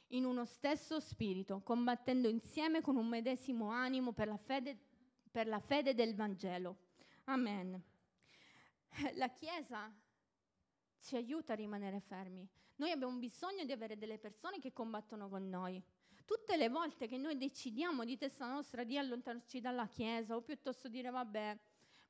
[0.09, 4.79] in uno stesso spirito, combattendo insieme con un medesimo animo per la fede,
[5.29, 6.77] per la fede del Vangelo.
[7.25, 7.83] Amen.
[9.15, 9.93] La Chiesa
[11.01, 12.49] ci aiuta a rimanere fermi.
[12.77, 15.83] Noi abbiamo bisogno di avere delle persone che combattono con noi.
[16.25, 20.89] Tutte le volte che noi decidiamo di testa nostra di allontanarci dalla Chiesa o piuttosto
[20.89, 21.59] dire vabbè,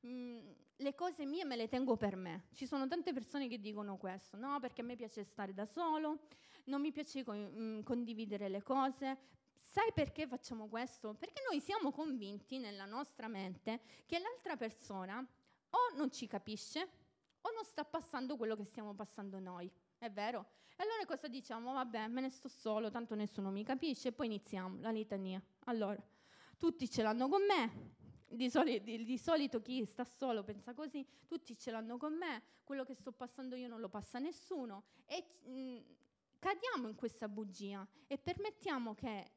[0.05, 2.45] mm, le cose mie me le tengo per me.
[2.53, 6.27] Ci sono tante persone che dicono questo, no, perché a me piace stare da solo,
[6.65, 9.17] non mi piace mm, condividere le cose.
[9.59, 11.15] Sai perché facciamo questo?
[11.15, 15.25] Perché noi siamo convinti nella nostra mente che l'altra persona
[15.69, 16.81] o non ci capisce
[17.41, 19.71] o non sta passando quello che stiamo passando noi.
[20.03, 20.47] È vero?
[20.75, 21.71] E allora cosa diciamo?
[21.71, 25.41] Vabbè, me ne sto solo, tanto nessuno mi capisce, e poi iniziamo la litania.
[25.67, 25.97] Allora,
[26.57, 27.93] tutti ce l'hanno con me,
[28.27, 32.43] di, soli, di, di, solito chi sta solo pensa così, tutti ce l'hanno con me,
[32.65, 35.77] quello che sto passando io non lo passa nessuno e mh, mm,
[36.37, 39.31] cadiamo in questa bugia e permettiamo che,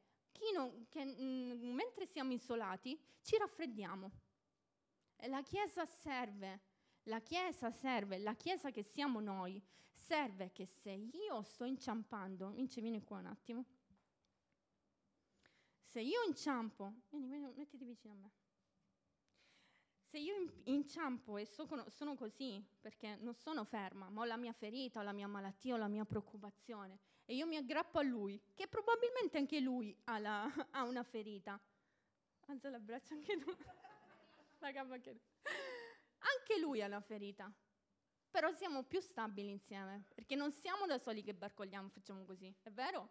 [0.53, 4.11] non, che mh, mm, mentre siamo isolati ci raffreddiamo.
[5.27, 6.59] La Chiesa serve,
[7.07, 9.61] la Chiesa serve, la Chiesa che siamo noi,
[9.93, 13.65] serve che se io sto inciampando, Vince vieni qua un attimo,
[15.83, 18.31] se io inciampo, vieni, vieni, mettiti vicino a me.
[20.09, 24.99] Se io inciampo e sono, così, perché non sono ferma, ma ho la mia ferita,
[24.99, 28.67] ho la mia malattia, ho la mia preoccupazione, e io mi aggrappo a lui, che
[28.67, 31.59] probabilmente anche lui ha, la, ha una ferita.
[32.45, 33.51] Alza le braccia anche tu.
[34.59, 35.19] la gamba anche tu.
[36.49, 37.51] Anche lui ha una ferita.
[38.31, 42.69] Però siamo più stabili insieme, perché non siamo da soli che barcogliamo, facciamo così, è
[42.69, 43.09] vero?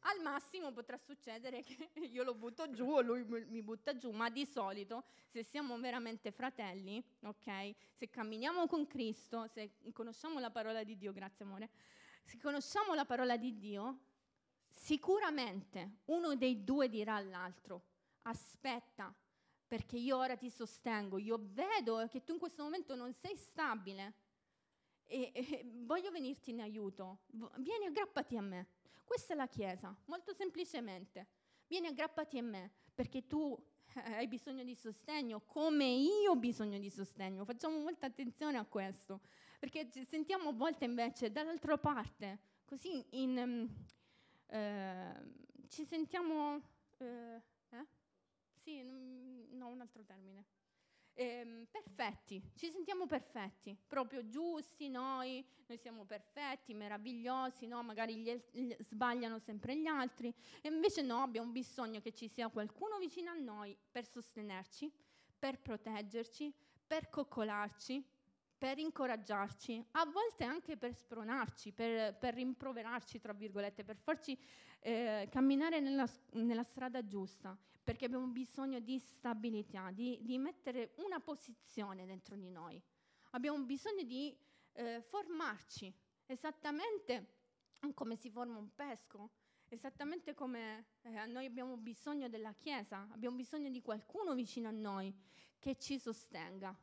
[0.00, 4.30] Al massimo potrà succedere che io lo butto giù o lui mi butta giù, ma
[4.30, 7.74] di solito se siamo veramente fratelli, ok?
[7.92, 11.70] Se camminiamo con Cristo, se conosciamo la parola di Dio, grazie amore,
[12.24, 13.98] se conosciamo la parola di Dio,
[14.68, 17.82] sicuramente uno dei due dirà all'altro,
[18.22, 19.14] aspetta,
[19.66, 24.14] perché io ora ti sostengo, io vedo che tu in questo momento non sei stabile
[25.04, 27.20] e, e voglio venirti in aiuto,
[27.58, 28.66] vieni aggrappati a me.
[29.04, 31.26] Questa è la Chiesa, molto semplicemente.
[31.68, 33.56] Vieni aggrappati a me perché tu
[33.94, 37.44] hai bisogno di sostegno come io ho bisogno di sostegno.
[37.44, 39.20] Facciamo molta attenzione a questo,
[39.58, 43.84] perché sentiamo a volte invece dall'altra parte, così in, um,
[44.48, 45.14] eh,
[45.68, 46.60] ci sentiamo...
[46.98, 47.86] Eh, eh?
[48.62, 48.82] Sì,
[49.56, 50.44] no, un altro termine
[51.16, 57.82] ehm, perfetti, ci sentiamo perfetti, proprio giusti noi, noi siamo perfetti, meravigliosi, no?
[57.82, 62.48] magari gli, gli, sbagliano sempre gli altri, e invece no, abbiamo bisogno che ci sia
[62.48, 64.92] qualcuno vicino a noi per sostenerci,
[65.38, 66.54] per proteggerci,
[66.86, 68.04] per coccolarci,
[68.58, 74.38] per incoraggiarci, a volte anche per spronarci, per, per rimproverarci, tra virgolette, per farci
[74.80, 81.20] eh, camminare nella, nella, strada giusta, perché abbiamo bisogno di stabilità, di, di, mettere una
[81.20, 82.80] posizione dentro di noi.
[83.30, 84.36] Abbiamo bisogno di
[84.72, 85.92] eh, formarci,
[86.26, 87.34] esattamente
[87.94, 89.30] come si forma un pesco,
[89.68, 95.14] esattamente come eh, noi abbiamo bisogno della Chiesa, abbiamo bisogno di qualcuno vicino a noi
[95.58, 96.76] che ci sostenga,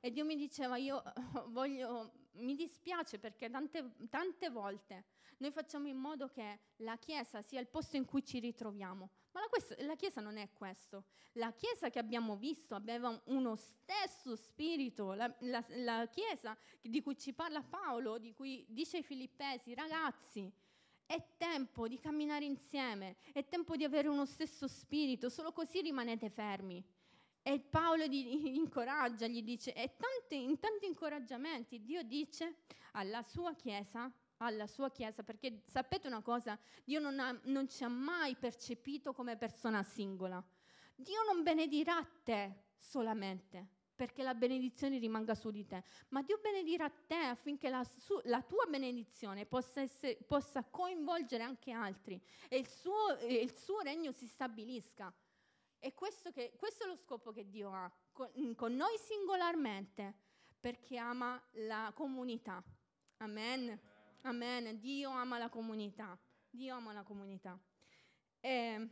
[0.00, 1.02] e Dio mi diceva, io
[1.48, 5.04] voglio, mi dispiace perché tante, tante volte
[5.38, 9.40] noi facciamo in modo che la Chiesa sia il posto in cui ci ritroviamo, ma
[9.40, 11.04] la, questa, la Chiesa non è questo.
[11.32, 17.16] La Chiesa che abbiamo visto aveva uno stesso spirito, la, la, la Chiesa di cui
[17.16, 20.50] ci parla Paolo, di cui dice ai Filippesi, ragazzi,
[21.06, 26.28] è tempo di camminare insieme, è tempo di avere uno stesso spirito, solo così rimanete
[26.28, 26.84] fermi.
[27.48, 28.26] E Paolo gli
[28.60, 32.56] incoraggia, gli dice, e tanti, in tanti incoraggiamenti Dio dice
[32.92, 37.84] alla sua Chiesa, alla sua Chiesa, perché sapete una cosa, Dio non, ha, non ci
[37.84, 40.44] ha mai percepito come persona singola.
[40.94, 46.90] Dio non benedirà te solamente, perché la benedizione rimanga su di te, ma Dio benedirà
[46.90, 52.68] te affinché la, su, la tua benedizione possa, essere, possa, coinvolgere anche altri e il
[52.68, 55.10] suo, il suo regno si stabilisca.
[55.80, 60.14] E questo, che, questo, è lo scopo che Dio ha con, con noi singolarmente,
[60.58, 62.62] perché ama la comunità.
[63.18, 63.80] Amen.
[64.22, 64.80] Amen.
[64.80, 66.18] Dio ama la comunità.
[66.50, 67.58] Dio ama la comunità.
[68.40, 68.88] E,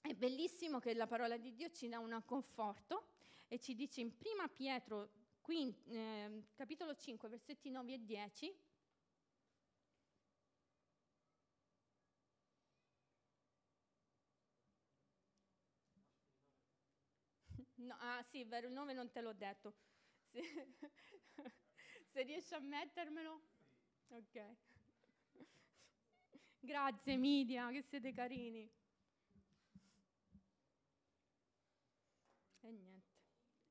[0.00, 3.08] è bellissimo che la parola di Dio ci dà un conforto
[3.48, 5.10] e ci dice in prima Pietro,
[5.40, 8.54] qui, eh, capitolo 5, versetti 9 e 10,
[17.86, 19.74] No, ah sì, vero, il nome non te l'ho detto.
[20.32, 20.40] Se,
[22.12, 23.40] se riesci a mettermelo.
[24.08, 24.56] Ok.
[26.60, 28.68] Grazie media, che siete carini.
[32.62, 33.14] E niente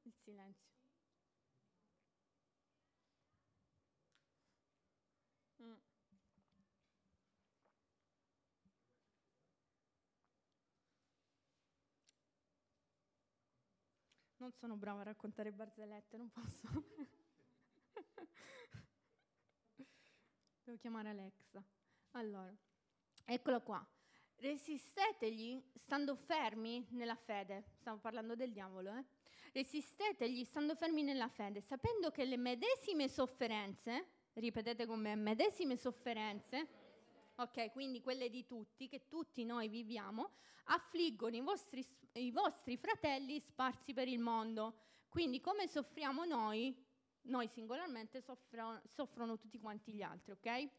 [0.06, 0.71] il silenzio.
[5.62, 5.75] Mm.
[14.45, 16.67] Non sono brava a raccontare barzellette, non posso.
[20.63, 21.63] Devo chiamare Alexa.
[22.12, 22.55] Allora,
[23.23, 23.84] eccolo qua.
[24.36, 27.71] Resistetegli stando fermi nella fede.
[27.79, 29.03] Stavo parlando del diavolo, eh?
[29.51, 36.67] Resistetegli stando fermi nella fede, sapendo che le medesime sofferenze, ripetete con me, medesime sofferenze,
[37.38, 40.34] ok, quindi quelle di tutti, che tutti noi viviamo,
[40.65, 41.84] affliggono i vostri,
[42.19, 44.73] i vostri fratelli sparsi per il mondo.
[45.10, 46.75] Quindi come soffriamo noi,
[47.23, 50.69] noi singolarmente soffrono, soffrono tutti quanti gli altri, ok?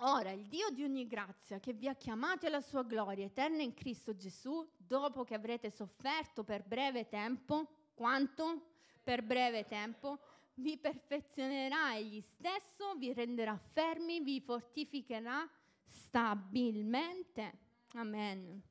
[0.00, 3.72] Ora il Dio di ogni grazia che vi ha chiamati alla sua gloria eterna in
[3.72, 8.74] Cristo Gesù, dopo che avrete sofferto per breve tempo, quanto?
[9.02, 10.18] Per breve tempo,
[10.54, 15.48] vi perfezionerà egli stesso, vi renderà fermi, vi fortificherà
[15.86, 17.58] stabilmente.
[17.94, 18.62] Amen.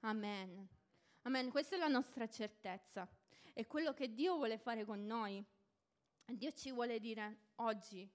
[0.00, 0.66] Amen.
[1.22, 1.50] Amen.
[1.50, 3.06] Questa è la nostra certezza.
[3.52, 5.44] È quello che Dio vuole fare con noi.
[6.24, 8.10] Dio ci vuole dire oggi,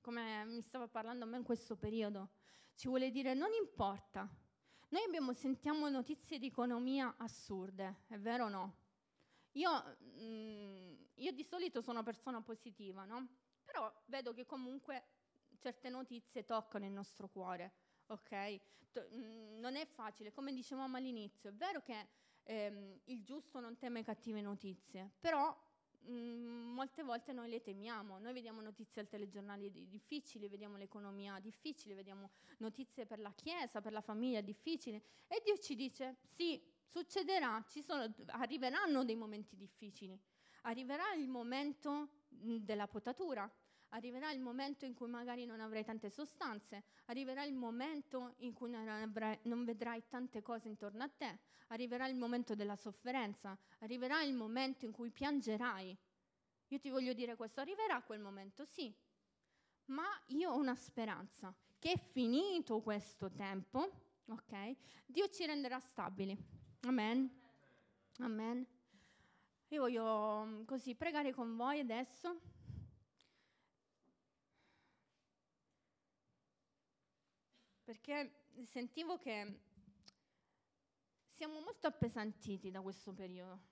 [0.00, 2.30] come mi stava parlando a me in questo periodo,
[2.74, 4.28] ci vuole dire non importa.
[4.88, 8.76] Noi abbiamo, sentiamo notizie di economia assurde, è vero o no?
[9.52, 13.28] Io, mm, io di solito sono una persona positiva, no?
[13.62, 15.04] Però vedo che comunque
[15.58, 17.74] certe notizie toccano il nostro cuore,
[18.08, 18.60] ok?
[18.92, 22.08] Mh, mm, non è facile, come dicevamo all'inizio, è vero che
[22.42, 25.56] ehm, il giusto non teme cattive notizie, però
[26.06, 31.94] Mm, molte volte noi le temiamo, noi vediamo notizie al telegiornale difficili, vediamo l'economia difficile,
[31.94, 37.62] vediamo notizie per la Chiesa, per la famiglia difficili e Dio ci dice sì, succederà,
[37.66, 40.18] sono, arriveranno dei momenti difficili,
[40.62, 43.50] arriverà il momento mm, della potatura,
[43.90, 48.70] arriverà il momento in cui magari non avrai tante sostanze, arriverà il momento in cui
[48.70, 54.22] non, avrai, non, vedrai tante cose intorno a te, arriverà il momento della sofferenza, arriverà
[54.22, 55.96] il momento in cui piangerai.
[56.68, 58.94] Io ti voglio dire questo, arriverà quel momento, sì,
[59.86, 63.90] ma io ho una speranza che finito questo tempo,
[64.26, 66.36] ok, Dio ci renderà stabili.
[66.82, 67.30] Amen.
[68.18, 68.66] Amen.
[69.68, 72.40] Io voglio mm, così pregare con voi adesso.
[77.88, 79.60] Perché sentivo che
[81.30, 83.62] siamo molto appesantiti da questo periodo.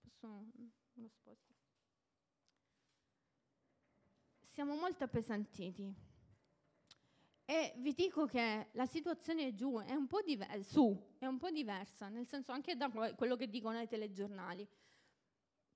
[0.00, 0.46] Posso
[1.06, 1.54] sposto?
[4.48, 5.94] Siamo molto appesantiti.
[7.44, 11.50] E vi dico che la situazione giù è un po' diver- su, è un po'
[11.50, 14.66] diversa, nel senso anche da quello che dicono i telegiornali.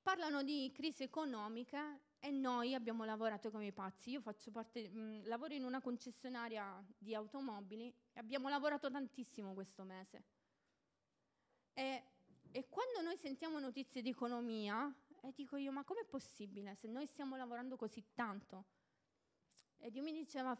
[0.02, 4.10] Parlano di crisi economica e noi abbiamo lavorato come pazzi.
[4.10, 9.82] Io faccio parte, mh, lavoro in una concessionaria di automobili e abbiamo lavorato tantissimo questo
[9.82, 10.22] mese.
[11.72, 12.04] E,
[12.52, 17.06] e quando noi sentiamo notizie di economia, e dico io, ma com'è possibile se noi
[17.06, 18.64] stiamo lavorando così tanto?
[19.78, 20.56] E Dio mi diceva,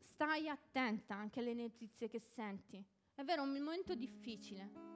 [0.00, 2.84] stai attenta anche alle notizie che senti.
[3.14, 4.91] È vero, è un momento difficile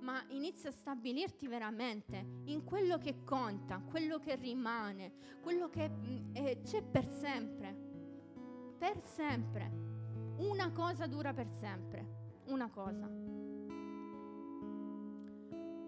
[0.00, 6.34] ma inizia a stabilirti veramente in quello che conta, quello che rimane, quello che mm,
[6.34, 7.88] eh, c'è per sempre.
[8.78, 9.88] Per sempre.
[10.38, 12.18] Una cosa dura per sempre.
[12.46, 13.06] Una cosa.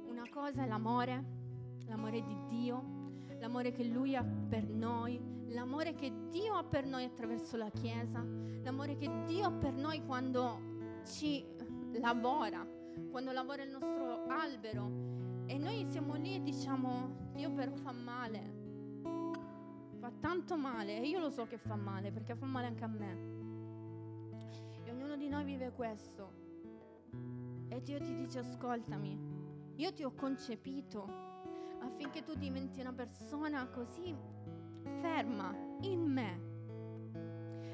[0.07, 1.25] Una cosa è l'amore,
[1.87, 2.85] l'amore di Dio,
[3.41, 8.25] l'amore che Lui ha per noi, l'amore che Dio ha per noi attraverso la Chiesa,
[8.63, 11.45] l'amore che Dio ha per noi quando ci
[11.95, 12.72] lavora
[13.11, 14.91] quando lavora il nostro albero
[15.47, 18.41] E noi siamo lì e diciamo, Dio però fa male,
[19.99, 22.87] fa tanto male e io lo so che fa male perché fa male anche a
[22.87, 23.31] me.
[24.85, 26.33] E ognuno di noi vive questo.
[27.69, 29.19] E Dio ti dice ascoltami,
[29.77, 31.07] io ti ho concepito
[31.81, 34.15] affinché tu diventi una persona così
[35.01, 36.51] ferma in me.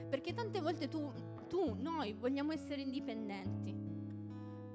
[0.09, 1.13] Perché tante volte tu,
[1.49, 3.88] tu, noi vogliamo essere indipendenti.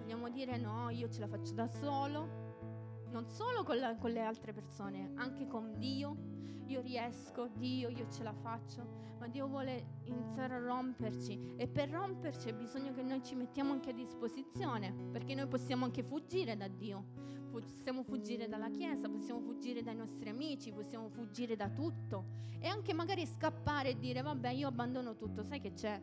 [0.04, 4.20] Vogliamo dire no, io ce la faccio da solo, non solo con, la, con le
[4.20, 6.32] altre persone, anche con Dio.
[6.66, 8.86] Io riesco, Dio, io ce la faccio,
[9.18, 13.72] ma Dio vuole iniziare a romperci e per romperci è bisogno che noi ci mettiamo
[13.72, 17.06] anche a disposizione, perché noi possiamo anche fuggire da Dio,
[17.50, 22.26] possiamo fuggire dalla Chiesa, possiamo fuggire dai nostri amici, possiamo fuggire da tutto.
[22.60, 26.02] E anche magari scappare e dire vabbè io abbandono tutto, sai che c'è?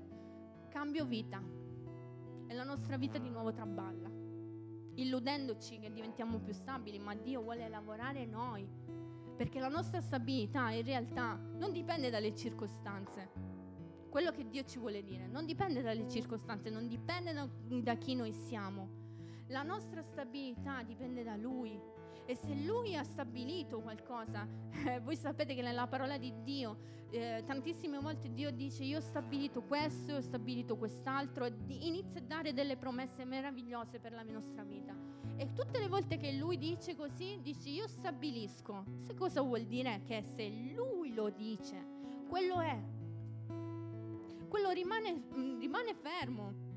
[0.70, 1.68] Cambio vita
[2.50, 4.10] e la nostra vita di nuovo traballa
[4.94, 8.68] illudendoci che diventiamo più stabili, ma Dio vuole lavorare noi,
[9.36, 13.30] perché la nostra stabilità in realtà non dipende dalle circostanze.
[14.10, 17.32] Quello che Dio ci vuole dire non dipende dalle circostanze, non dipende
[17.82, 18.98] da, chi noi siamo.
[19.46, 21.80] La nostra stabilità dipende da Lui.
[22.30, 24.46] E se Lui ha stabilito qualcosa,
[24.86, 26.76] eh, voi sapete che nella parola di Dio
[27.10, 32.22] eh, tantissime volte Dio dice io ho stabilito questo, ho stabilito quest'altro e inizia a
[32.22, 34.94] dare delle promesse meravigliose per la nostra vita.
[35.34, 38.84] E tutte le volte che Lui dice così, dice io stabilisco.
[39.08, 40.02] Se cosa vuol dire?
[40.06, 41.84] Che se Lui lo dice,
[42.28, 42.80] quello è.
[44.46, 45.24] Quello rimane,
[45.58, 46.69] rimane fermo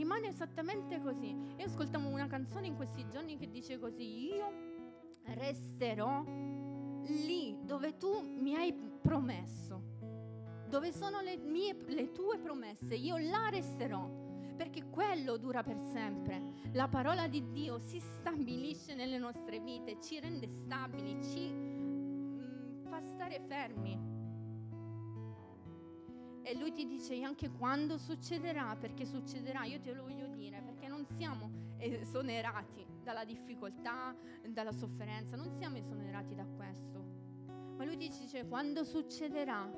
[0.00, 1.36] rimane esattamente così.
[1.58, 4.50] Io ascoltavo una canzone in questi giorni che dice così, io
[5.24, 8.72] resterò lì dove tu mi hai
[9.02, 9.82] promesso,
[10.68, 14.08] dove sono le, mie, le tue promesse, io là resterò,
[14.56, 16.40] perché quello dura per sempre.
[16.72, 23.02] La parola di Dio si stabilisce nelle nostre vite, ci rende stabili, ci mm, fa
[23.02, 24.19] stare fermi.
[26.42, 30.88] E lui ti dice anche quando succederà, perché succederà, io te lo voglio dire, perché
[30.88, 34.14] non siamo esonerati dalla difficoltà,
[34.48, 37.04] dalla sofferenza, non siamo esonerati da questo.
[37.76, 39.70] Ma lui ti dice quando succederà,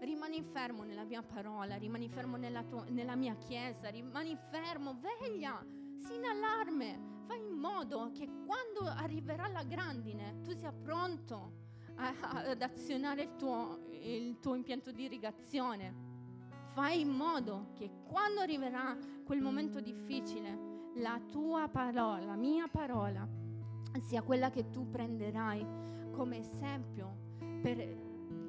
[0.00, 5.64] rimani fermo nella mia parola, rimani fermo nella, tua, nella mia chiesa, rimani fermo, veglia,
[5.98, 11.64] sii in allarme, fai in modo che quando arriverà la grandine tu sia pronto
[11.96, 16.04] ad azionare il tuo, il tuo impianto di irrigazione.
[16.72, 23.26] Fai in modo che quando arriverà quel momento difficile, la tua parola, la mia parola,
[24.00, 25.66] sia quella che tu prenderai
[26.12, 27.24] come esempio
[27.62, 28.05] per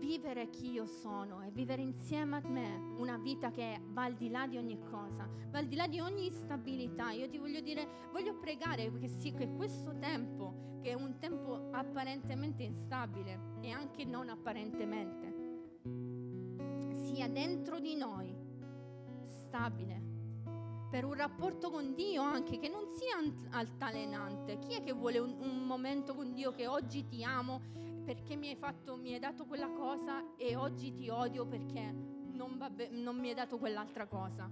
[0.07, 4.29] vivere chi io sono e vivere insieme a me una vita che va al di
[4.29, 7.11] là di ogni cosa, va al di là di ogni stabilità.
[7.11, 11.67] Io ti voglio dire, voglio pregare che, sì, che questo tempo, che è un tempo
[11.71, 15.35] apparentemente instabile e anche non apparentemente,
[17.03, 18.33] sia dentro di noi
[19.25, 20.05] stabile
[20.89, 23.17] per un rapporto con Dio anche che non sia
[23.49, 24.57] altalenante.
[24.59, 28.47] Chi è che vuole un, un momento con Dio che oggi ti amo perché mi
[28.47, 31.91] hai, fatto, mi hai dato quella cosa e oggi ti odio perché
[32.31, 34.49] non, be- non mi hai dato quell'altra cosa?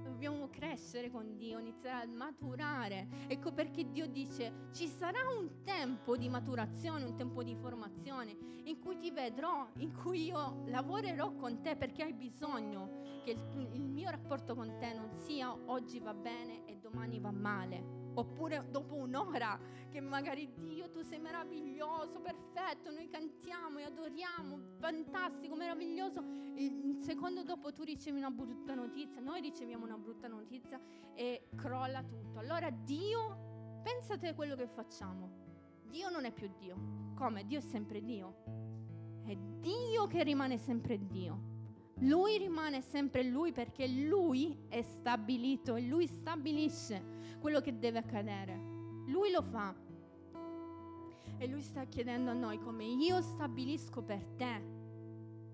[0.00, 3.08] dobbiamo crescere con Dio, iniziare a maturare.
[3.26, 8.78] Ecco perché Dio dice ci sarà un tempo di maturazione, un tempo di formazione in
[8.78, 13.88] cui ti vedrò, in cui io lavorerò con te perché hai bisogno che il, il
[13.88, 18.94] mio rapporto con te non sia oggi va bene e domani va male oppure dopo
[18.94, 19.58] un'ora
[19.90, 26.22] che magari Dio tu sei meraviglioso, perfetto, noi cantiamo e adoriamo, fantastico, meraviglioso,
[26.54, 30.80] il secondo dopo tu ricevi una brutta notizia, noi riceviamo una brutta notizia
[31.14, 32.38] e crolla tutto.
[32.38, 35.40] Allora Dio, pensate a quello che facciamo.
[35.88, 37.12] Dio non è più Dio.
[37.14, 37.44] Come?
[37.44, 39.20] Dio è sempre Dio.
[39.24, 41.51] È Dio che rimane sempre Dio.
[42.00, 48.54] Lui rimane sempre Lui perché Lui è stabilito e Lui stabilisce quello che deve accadere.
[49.06, 49.74] Lui lo fa.
[51.38, 54.80] E Lui sta chiedendo a noi come io stabilisco per te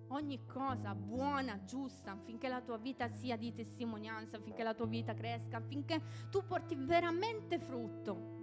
[0.09, 5.15] ogni cosa buona, giusta, affinché la tua vita sia di testimonianza, affinché la tua vita
[5.15, 8.37] cresca, affinché tu porti veramente frutto.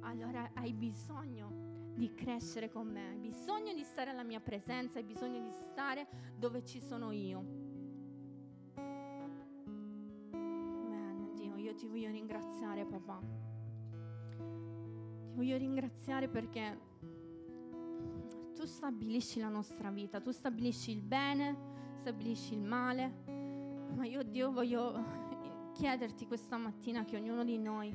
[0.00, 1.63] Allora hai bisogno
[1.94, 6.06] di crescere con me, hai bisogno di stare alla mia presenza, hai bisogno di stare
[6.36, 7.40] dove ci sono io.
[10.88, 13.20] Man, Dio, io ti voglio ringraziare, papà.
[15.28, 16.78] Ti voglio ringraziare perché
[18.54, 21.56] tu stabilisci la nostra vita, tu stabilisci il bene,
[22.00, 23.22] stabilisci il male,
[23.94, 25.22] ma io Dio voglio
[25.72, 27.92] chiederti questa mattina che ognuno di noi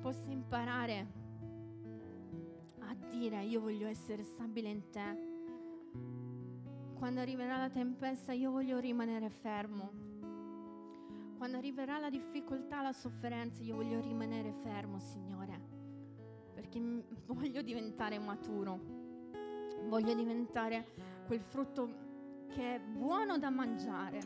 [0.00, 1.21] possa imparare a
[3.22, 5.30] dire io voglio essere stabile in te.
[6.98, 9.92] Quando arriverà la tempesta io voglio rimanere fermo.
[11.36, 15.60] Quando arriverà la difficoltà, la sofferenza, io voglio rimanere fermo, Signore,
[16.52, 16.80] perché
[17.26, 18.80] voglio diventare maturo,
[19.88, 20.86] voglio diventare
[21.26, 21.94] quel frutto
[22.48, 24.20] che è buono da mangiare.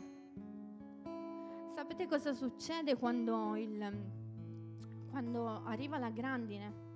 [1.75, 4.05] Sapete cosa succede quando, il,
[5.09, 6.86] quando arriva la grandine?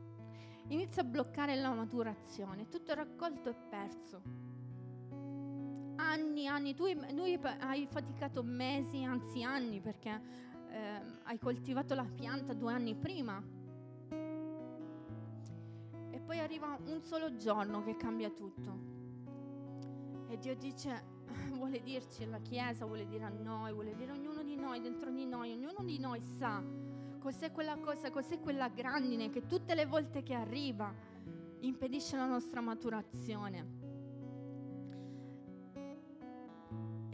[0.71, 4.49] Inizia a bloccare la maturazione, tutto raccolto è perso
[6.11, 10.21] anni, anni, tu lui hai faticato mesi, anzi anni, perché
[10.69, 13.41] eh, hai coltivato la pianta due anni prima.
[16.09, 18.89] E poi arriva un solo giorno che cambia tutto.
[20.27, 21.03] E Dio dice,
[21.53, 25.09] vuole dirci alla Chiesa, vuole dire a noi, vuole dire a ognuno di noi, dentro
[25.11, 26.61] di noi, ognuno di noi sa
[27.21, 30.91] cos'è quella cosa, cos'è quella grandine che tutte le volte che arriva
[31.59, 33.79] impedisce la nostra maturazione.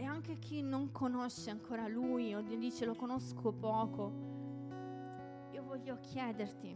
[0.07, 4.11] anche chi non conosce ancora Lui o dice lo conosco poco,
[5.51, 6.75] io voglio chiederti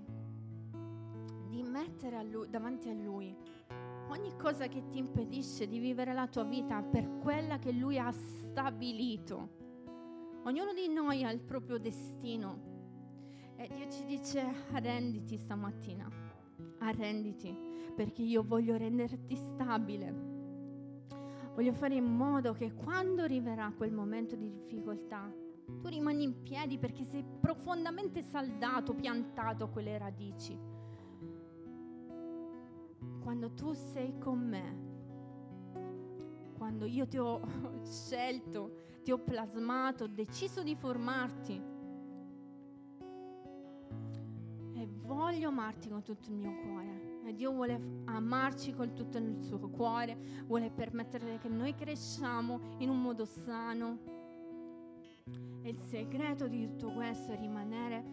[1.48, 3.36] di mettere a lui, davanti a Lui
[4.10, 8.12] ogni cosa che ti impedisce di vivere la tua vita per quella che Lui ha
[8.12, 9.60] stabilito.
[10.44, 12.71] Ognuno di noi ha il proprio destino
[13.64, 16.10] e Dio ci dice arrenditi stamattina,
[16.80, 17.56] arrenditi
[17.96, 20.32] perché io voglio renderti stabile
[21.54, 25.30] Voglio fare in modo che quando arriverà quel momento di difficoltà,
[25.82, 30.58] tu rimani in piedi perché sei profondamente saldato, piantato a quelle radici.
[33.22, 34.90] Quando tu sei con me,
[36.58, 37.42] quando io ti ho
[37.84, 41.62] scelto, ti ho plasmato, ho deciso di formarti
[44.74, 49.38] e voglio amarti con tutto il mio cuore e Dio vuole amarci con tutto il
[49.42, 54.00] suo cuore, vuole permettere che noi cresciamo in un modo sano.
[55.64, 58.04] E il segreto di tutto questo è rimanere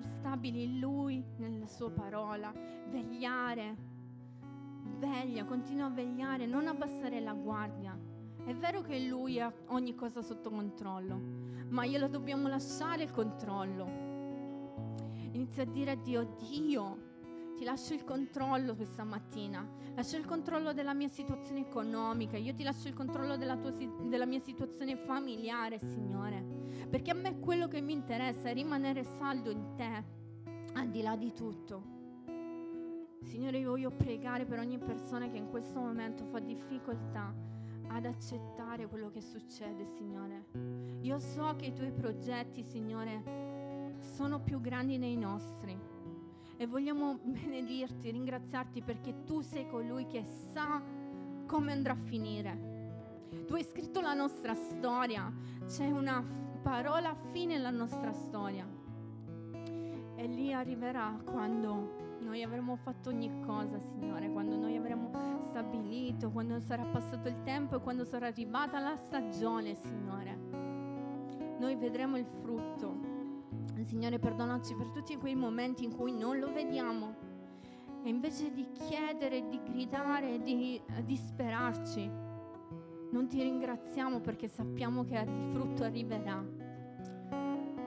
[0.00, 2.52] stabili in Lui, nella Sua parola,
[2.90, 3.94] vegliare.
[4.98, 7.96] Veglia, continua a vegliare, non abbassare la guardia.
[8.44, 11.20] È vero che Lui ha ogni cosa sotto controllo,
[11.68, 14.05] ma glielo dobbiamo lasciare il controllo.
[15.36, 16.96] Inizia a dire a Dio, Dio,
[17.58, 22.62] ti lascio il controllo questa mattina, lascio il controllo della mia situazione economica, io ti
[22.62, 26.42] lascio il controllo della, tua, della mia situazione familiare, Signore,
[26.88, 30.04] perché a me quello che mi interessa è rimanere saldo in te,
[30.72, 31.94] al di là di tutto.
[33.20, 37.34] Signore, io voglio pregare per ogni persona che in questo momento fa difficoltà
[37.88, 40.46] ad accettare quello che succede, Signore.
[41.02, 43.65] Io so che i tuoi progetti, Signore,
[44.00, 45.76] sono più grandi dei nostri
[46.56, 50.82] e vogliamo benedirti, ringraziarti perché tu sei colui che sa
[51.46, 52.74] come andrà a finire.
[53.46, 55.32] Tu hai scritto la nostra storia,
[55.66, 56.24] c'è una
[56.62, 58.66] parola fine alla nostra storia.
[60.18, 65.10] E lì arriverà quando noi avremo fatto ogni cosa, Signore, quando noi avremo
[65.42, 70.38] stabilito, quando sarà passato il tempo e quando sarà arrivata la stagione, Signore.
[71.58, 73.05] Noi vedremo il frutto
[73.86, 77.14] Signore, perdonaci per tutti quei momenti in cui non lo vediamo.
[78.02, 82.10] E invece di chiedere, di gridare, di eh, disperarci,
[83.10, 86.44] non ti ringraziamo perché sappiamo che il frutto arriverà.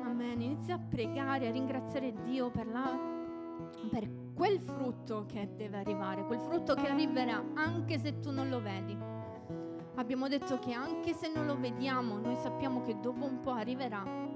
[0.04, 0.42] Amen.
[0.42, 2.98] Inizia a pregare, a ringraziare Dio per, la,
[3.90, 8.62] per quel frutto che deve arrivare, quel frutto che arriverà anche se tu non lo
[8.62, 8.98] vedi.
[9.96, 14.29] Abbiamo detto che anche se non lo vediamo, noi sappiamo che dopo un po' arriverà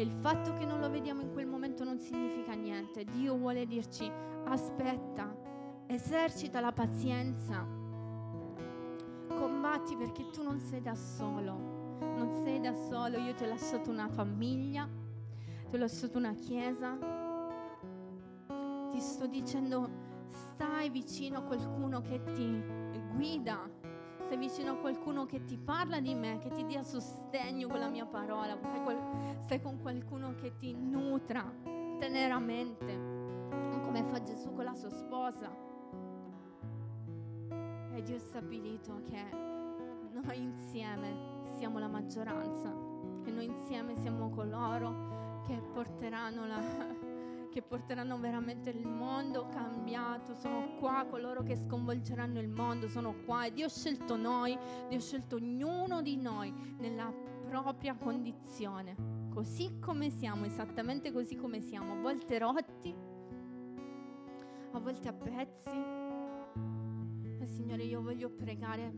[0.00, 3.04] e il fatto che non lo vediamo in quel momento non significa niente.
[3.04, 4.10] Dio vuole dirci
[4.46, 5.36] aspetta,
[5.86, 7.66] esercita la pazienza,
[9.28, 13.90] combatti perché tu non sei da solo, non sei da solo, io ti ho lasciato
[13.90, 14.88] una famiglia,
[15.68, 16.96] ti ho lasciato una chiesa,
[18.90, 22.62] ti sto dicendo stai vicino a qualcuno che ti
[23.12, 23.68] guida,
[24.30, 27.88] stai vicino a qualcuno che ti parla di me, che ti dia sostegno con la
[27.88, 28.56] mia parola,
[29.40, 31.52] stai con qualcuno che ti nutra
[31.98, 32.92] teneramente,
[33.82, 35.50] come fa Gesù con la sua sposa.
[37.92, 39.20] E Dio ha stabilito che
[40.12, 42.72] noi insieme siamo la maggioranza,
[43.24, 46.60] che noi insieme siamo coloro che porteranno la,
[47.50, 50.34] che porteranno veramente il mondo cambiato.
[50.34, 54.56] Sono qua coloro che sconvolgeranno il mondo, sono qua e Dio ha scelto noi,
[54.88, 57.12] Dio ha scelto ognuno di noi nella
[57.44, 59.28] propria condizione.
[59.30, 62.94] così come siamo, esattamente così come siamo, a volte rotti,
[64.72, 65.98] a volte a pezzi.
[67.46, 68.92] Signore, io voglio pregare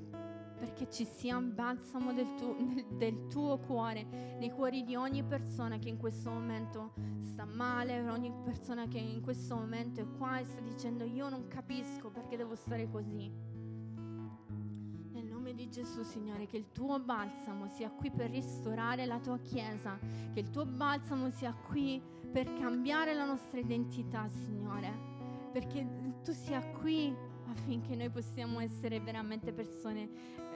[0.62, 2.54] perché ci sia un balsamo del tuo,
[2.96, 6.92] del tuo, cuore, nei cuori di ogni persona che in questo momento
[7.22, 11.48] sta male, ogni persona che in questo momento è qua e sta dicendo io non
[11.48, 13.28] capisco perché devo stare così.
[15.10, 19.38] Nel nome di Gesù, Signore, che il tuo balsamo sia qui per ristorare la tua
[19.38, 19.98] Chiesa,
[20.32, 22.00] che il tuo balsamo sia qui
[22.30, 24.92] per cambiare la nostra identità, Signore,
[25.50, 25.84] perché
[26.22, 27.12] tu sia qui
[27.50, 30.51] affinché noi possiamo essere veramente persone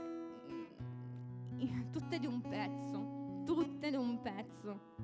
[1.91, 4.95] tutte di un pezzo, tutte di un pezzo.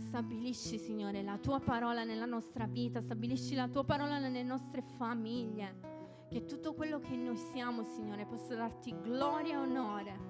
[0.00, 6.26] Stabilisci, Signore, la tua parola nella nostra vita, stabilisci la tua parola nelle nostre famiglie,
[6.28, 10.20] che tutto quello che noi siamo, Signore, possa darti gloria e onore,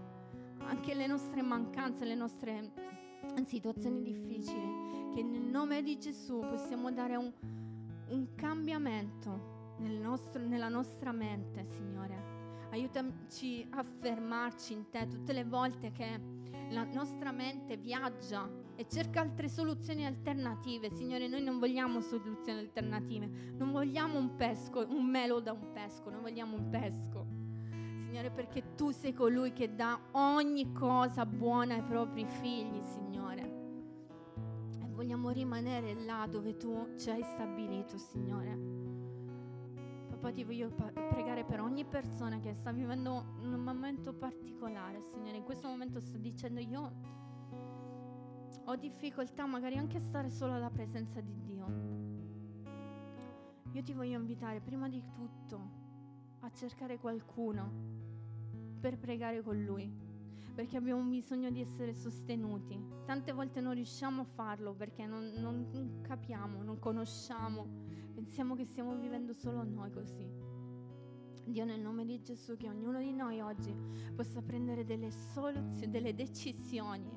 [0.58, 2.72] anche le nostre mancanze, le nostre
[3.44, 7.32] situazioni difficili, che nel nome di Gesù possiamo dare un,
[8.08, 12.31] un cambiamento nel nostro, nella nostra mente, Signore
[12.72, 16.20] aiutaci a fermarci in te tutte le volte che
[16.70, 20.90] la nostra mente viaggia e cerca altre soluzioni alternative.
[20.90, 26.08] Signore, noi non vogliamo soluzioni alternative, non vogliamo un pesco, un melo da un pesco,
[26.08, 27.26] noi vogliamo un pesco.
[28.06, 33.42] Signore, perché tu sei colui che dà ogni cosa buona ai propri figli, Signore.
[34.80, 38.81] E vogliamo rimanere là dove tu ci hai stabilito, Signore.
[40.22, 45.36] Papà ti voglio pregare per ogni persona che sta vivendo un momento particolare, Signore.
[45.36, 46.92] In questo momento sto dicendo io
[48.64, 51.66] ho difficoltà magari anche a stare solo alla presenza di Dio.
[53.72, 55.70] Io ti voglio invitare prima di tutto
[56.38, 57.72] a cercare qualcuno
[58.78, 59.92] per pregare con Lui,
[60.54, 62.80] perché abbiamo bisogno di essere sostenuti.
[63.06, 68.94] Tante volte non riusciamo a farlo perché non, non capiamo, non conosciamo Pensiamo che stiamo
[68.94, 70.24] vivendo solo noi così.
[71.44, 73.74] Dio nel nome di Gesù che ognuno di noi oggi
[74.14, 77.10] possa prendere delle soluzioni, delle decisioni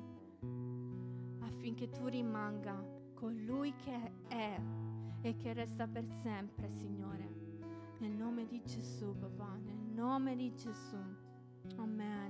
[1.38, 2.84] affinché tu rimanga
[3.14, 4.60] colui che è
[5.22, 7.30] e che resta per sempre, Signore.
[7.98, 10.98] Nel nome di Gesù, papà, nel nome di Gesù.
[11.76, 12.25] Amen,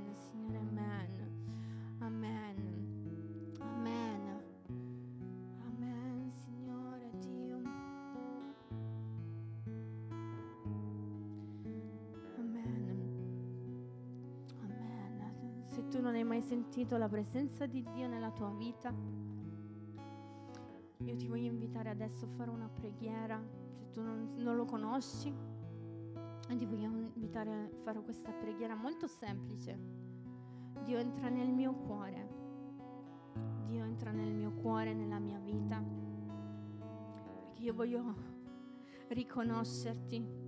[15.88, 18.92] tu non hai mai sentito la presenza di Dio nella tua vita,
[21.06, 23.40] io ti voglio invitare adesso a fare una preghiera.
[23.74, 25.32] Se tu non, non lo conosci,
[26.56, 29.78] ti voglio invitare a fare questa preghiera molto semplice.
[30.84, 32.28] Dio entra nel mio cuore.
[33.66, 35.82] Dio entra nel mio cuore, nella mia vita.
[37.44, 38.14] Perché io voglio
[39.08, 40.44] riconoscerti.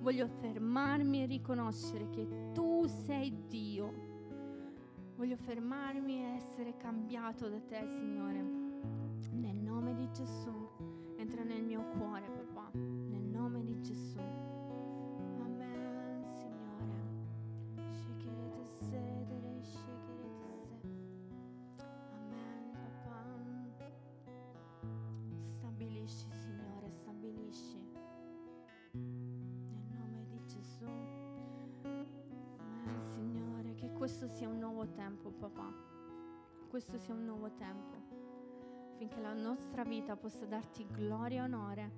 [0.00, 4.11] Voglio fermarmi e riconoscere che tu sei Dio
[5.22, 8.42] Voglio fermarmi e essere cambiato da te, Signore.
[9.30, 10.61] Nel nome di Gesù,
[36.84, 37.96] Questo sia un nuovo tempo,
[38.92, 41.90] affinché la nostra vita possa darti gloria e onore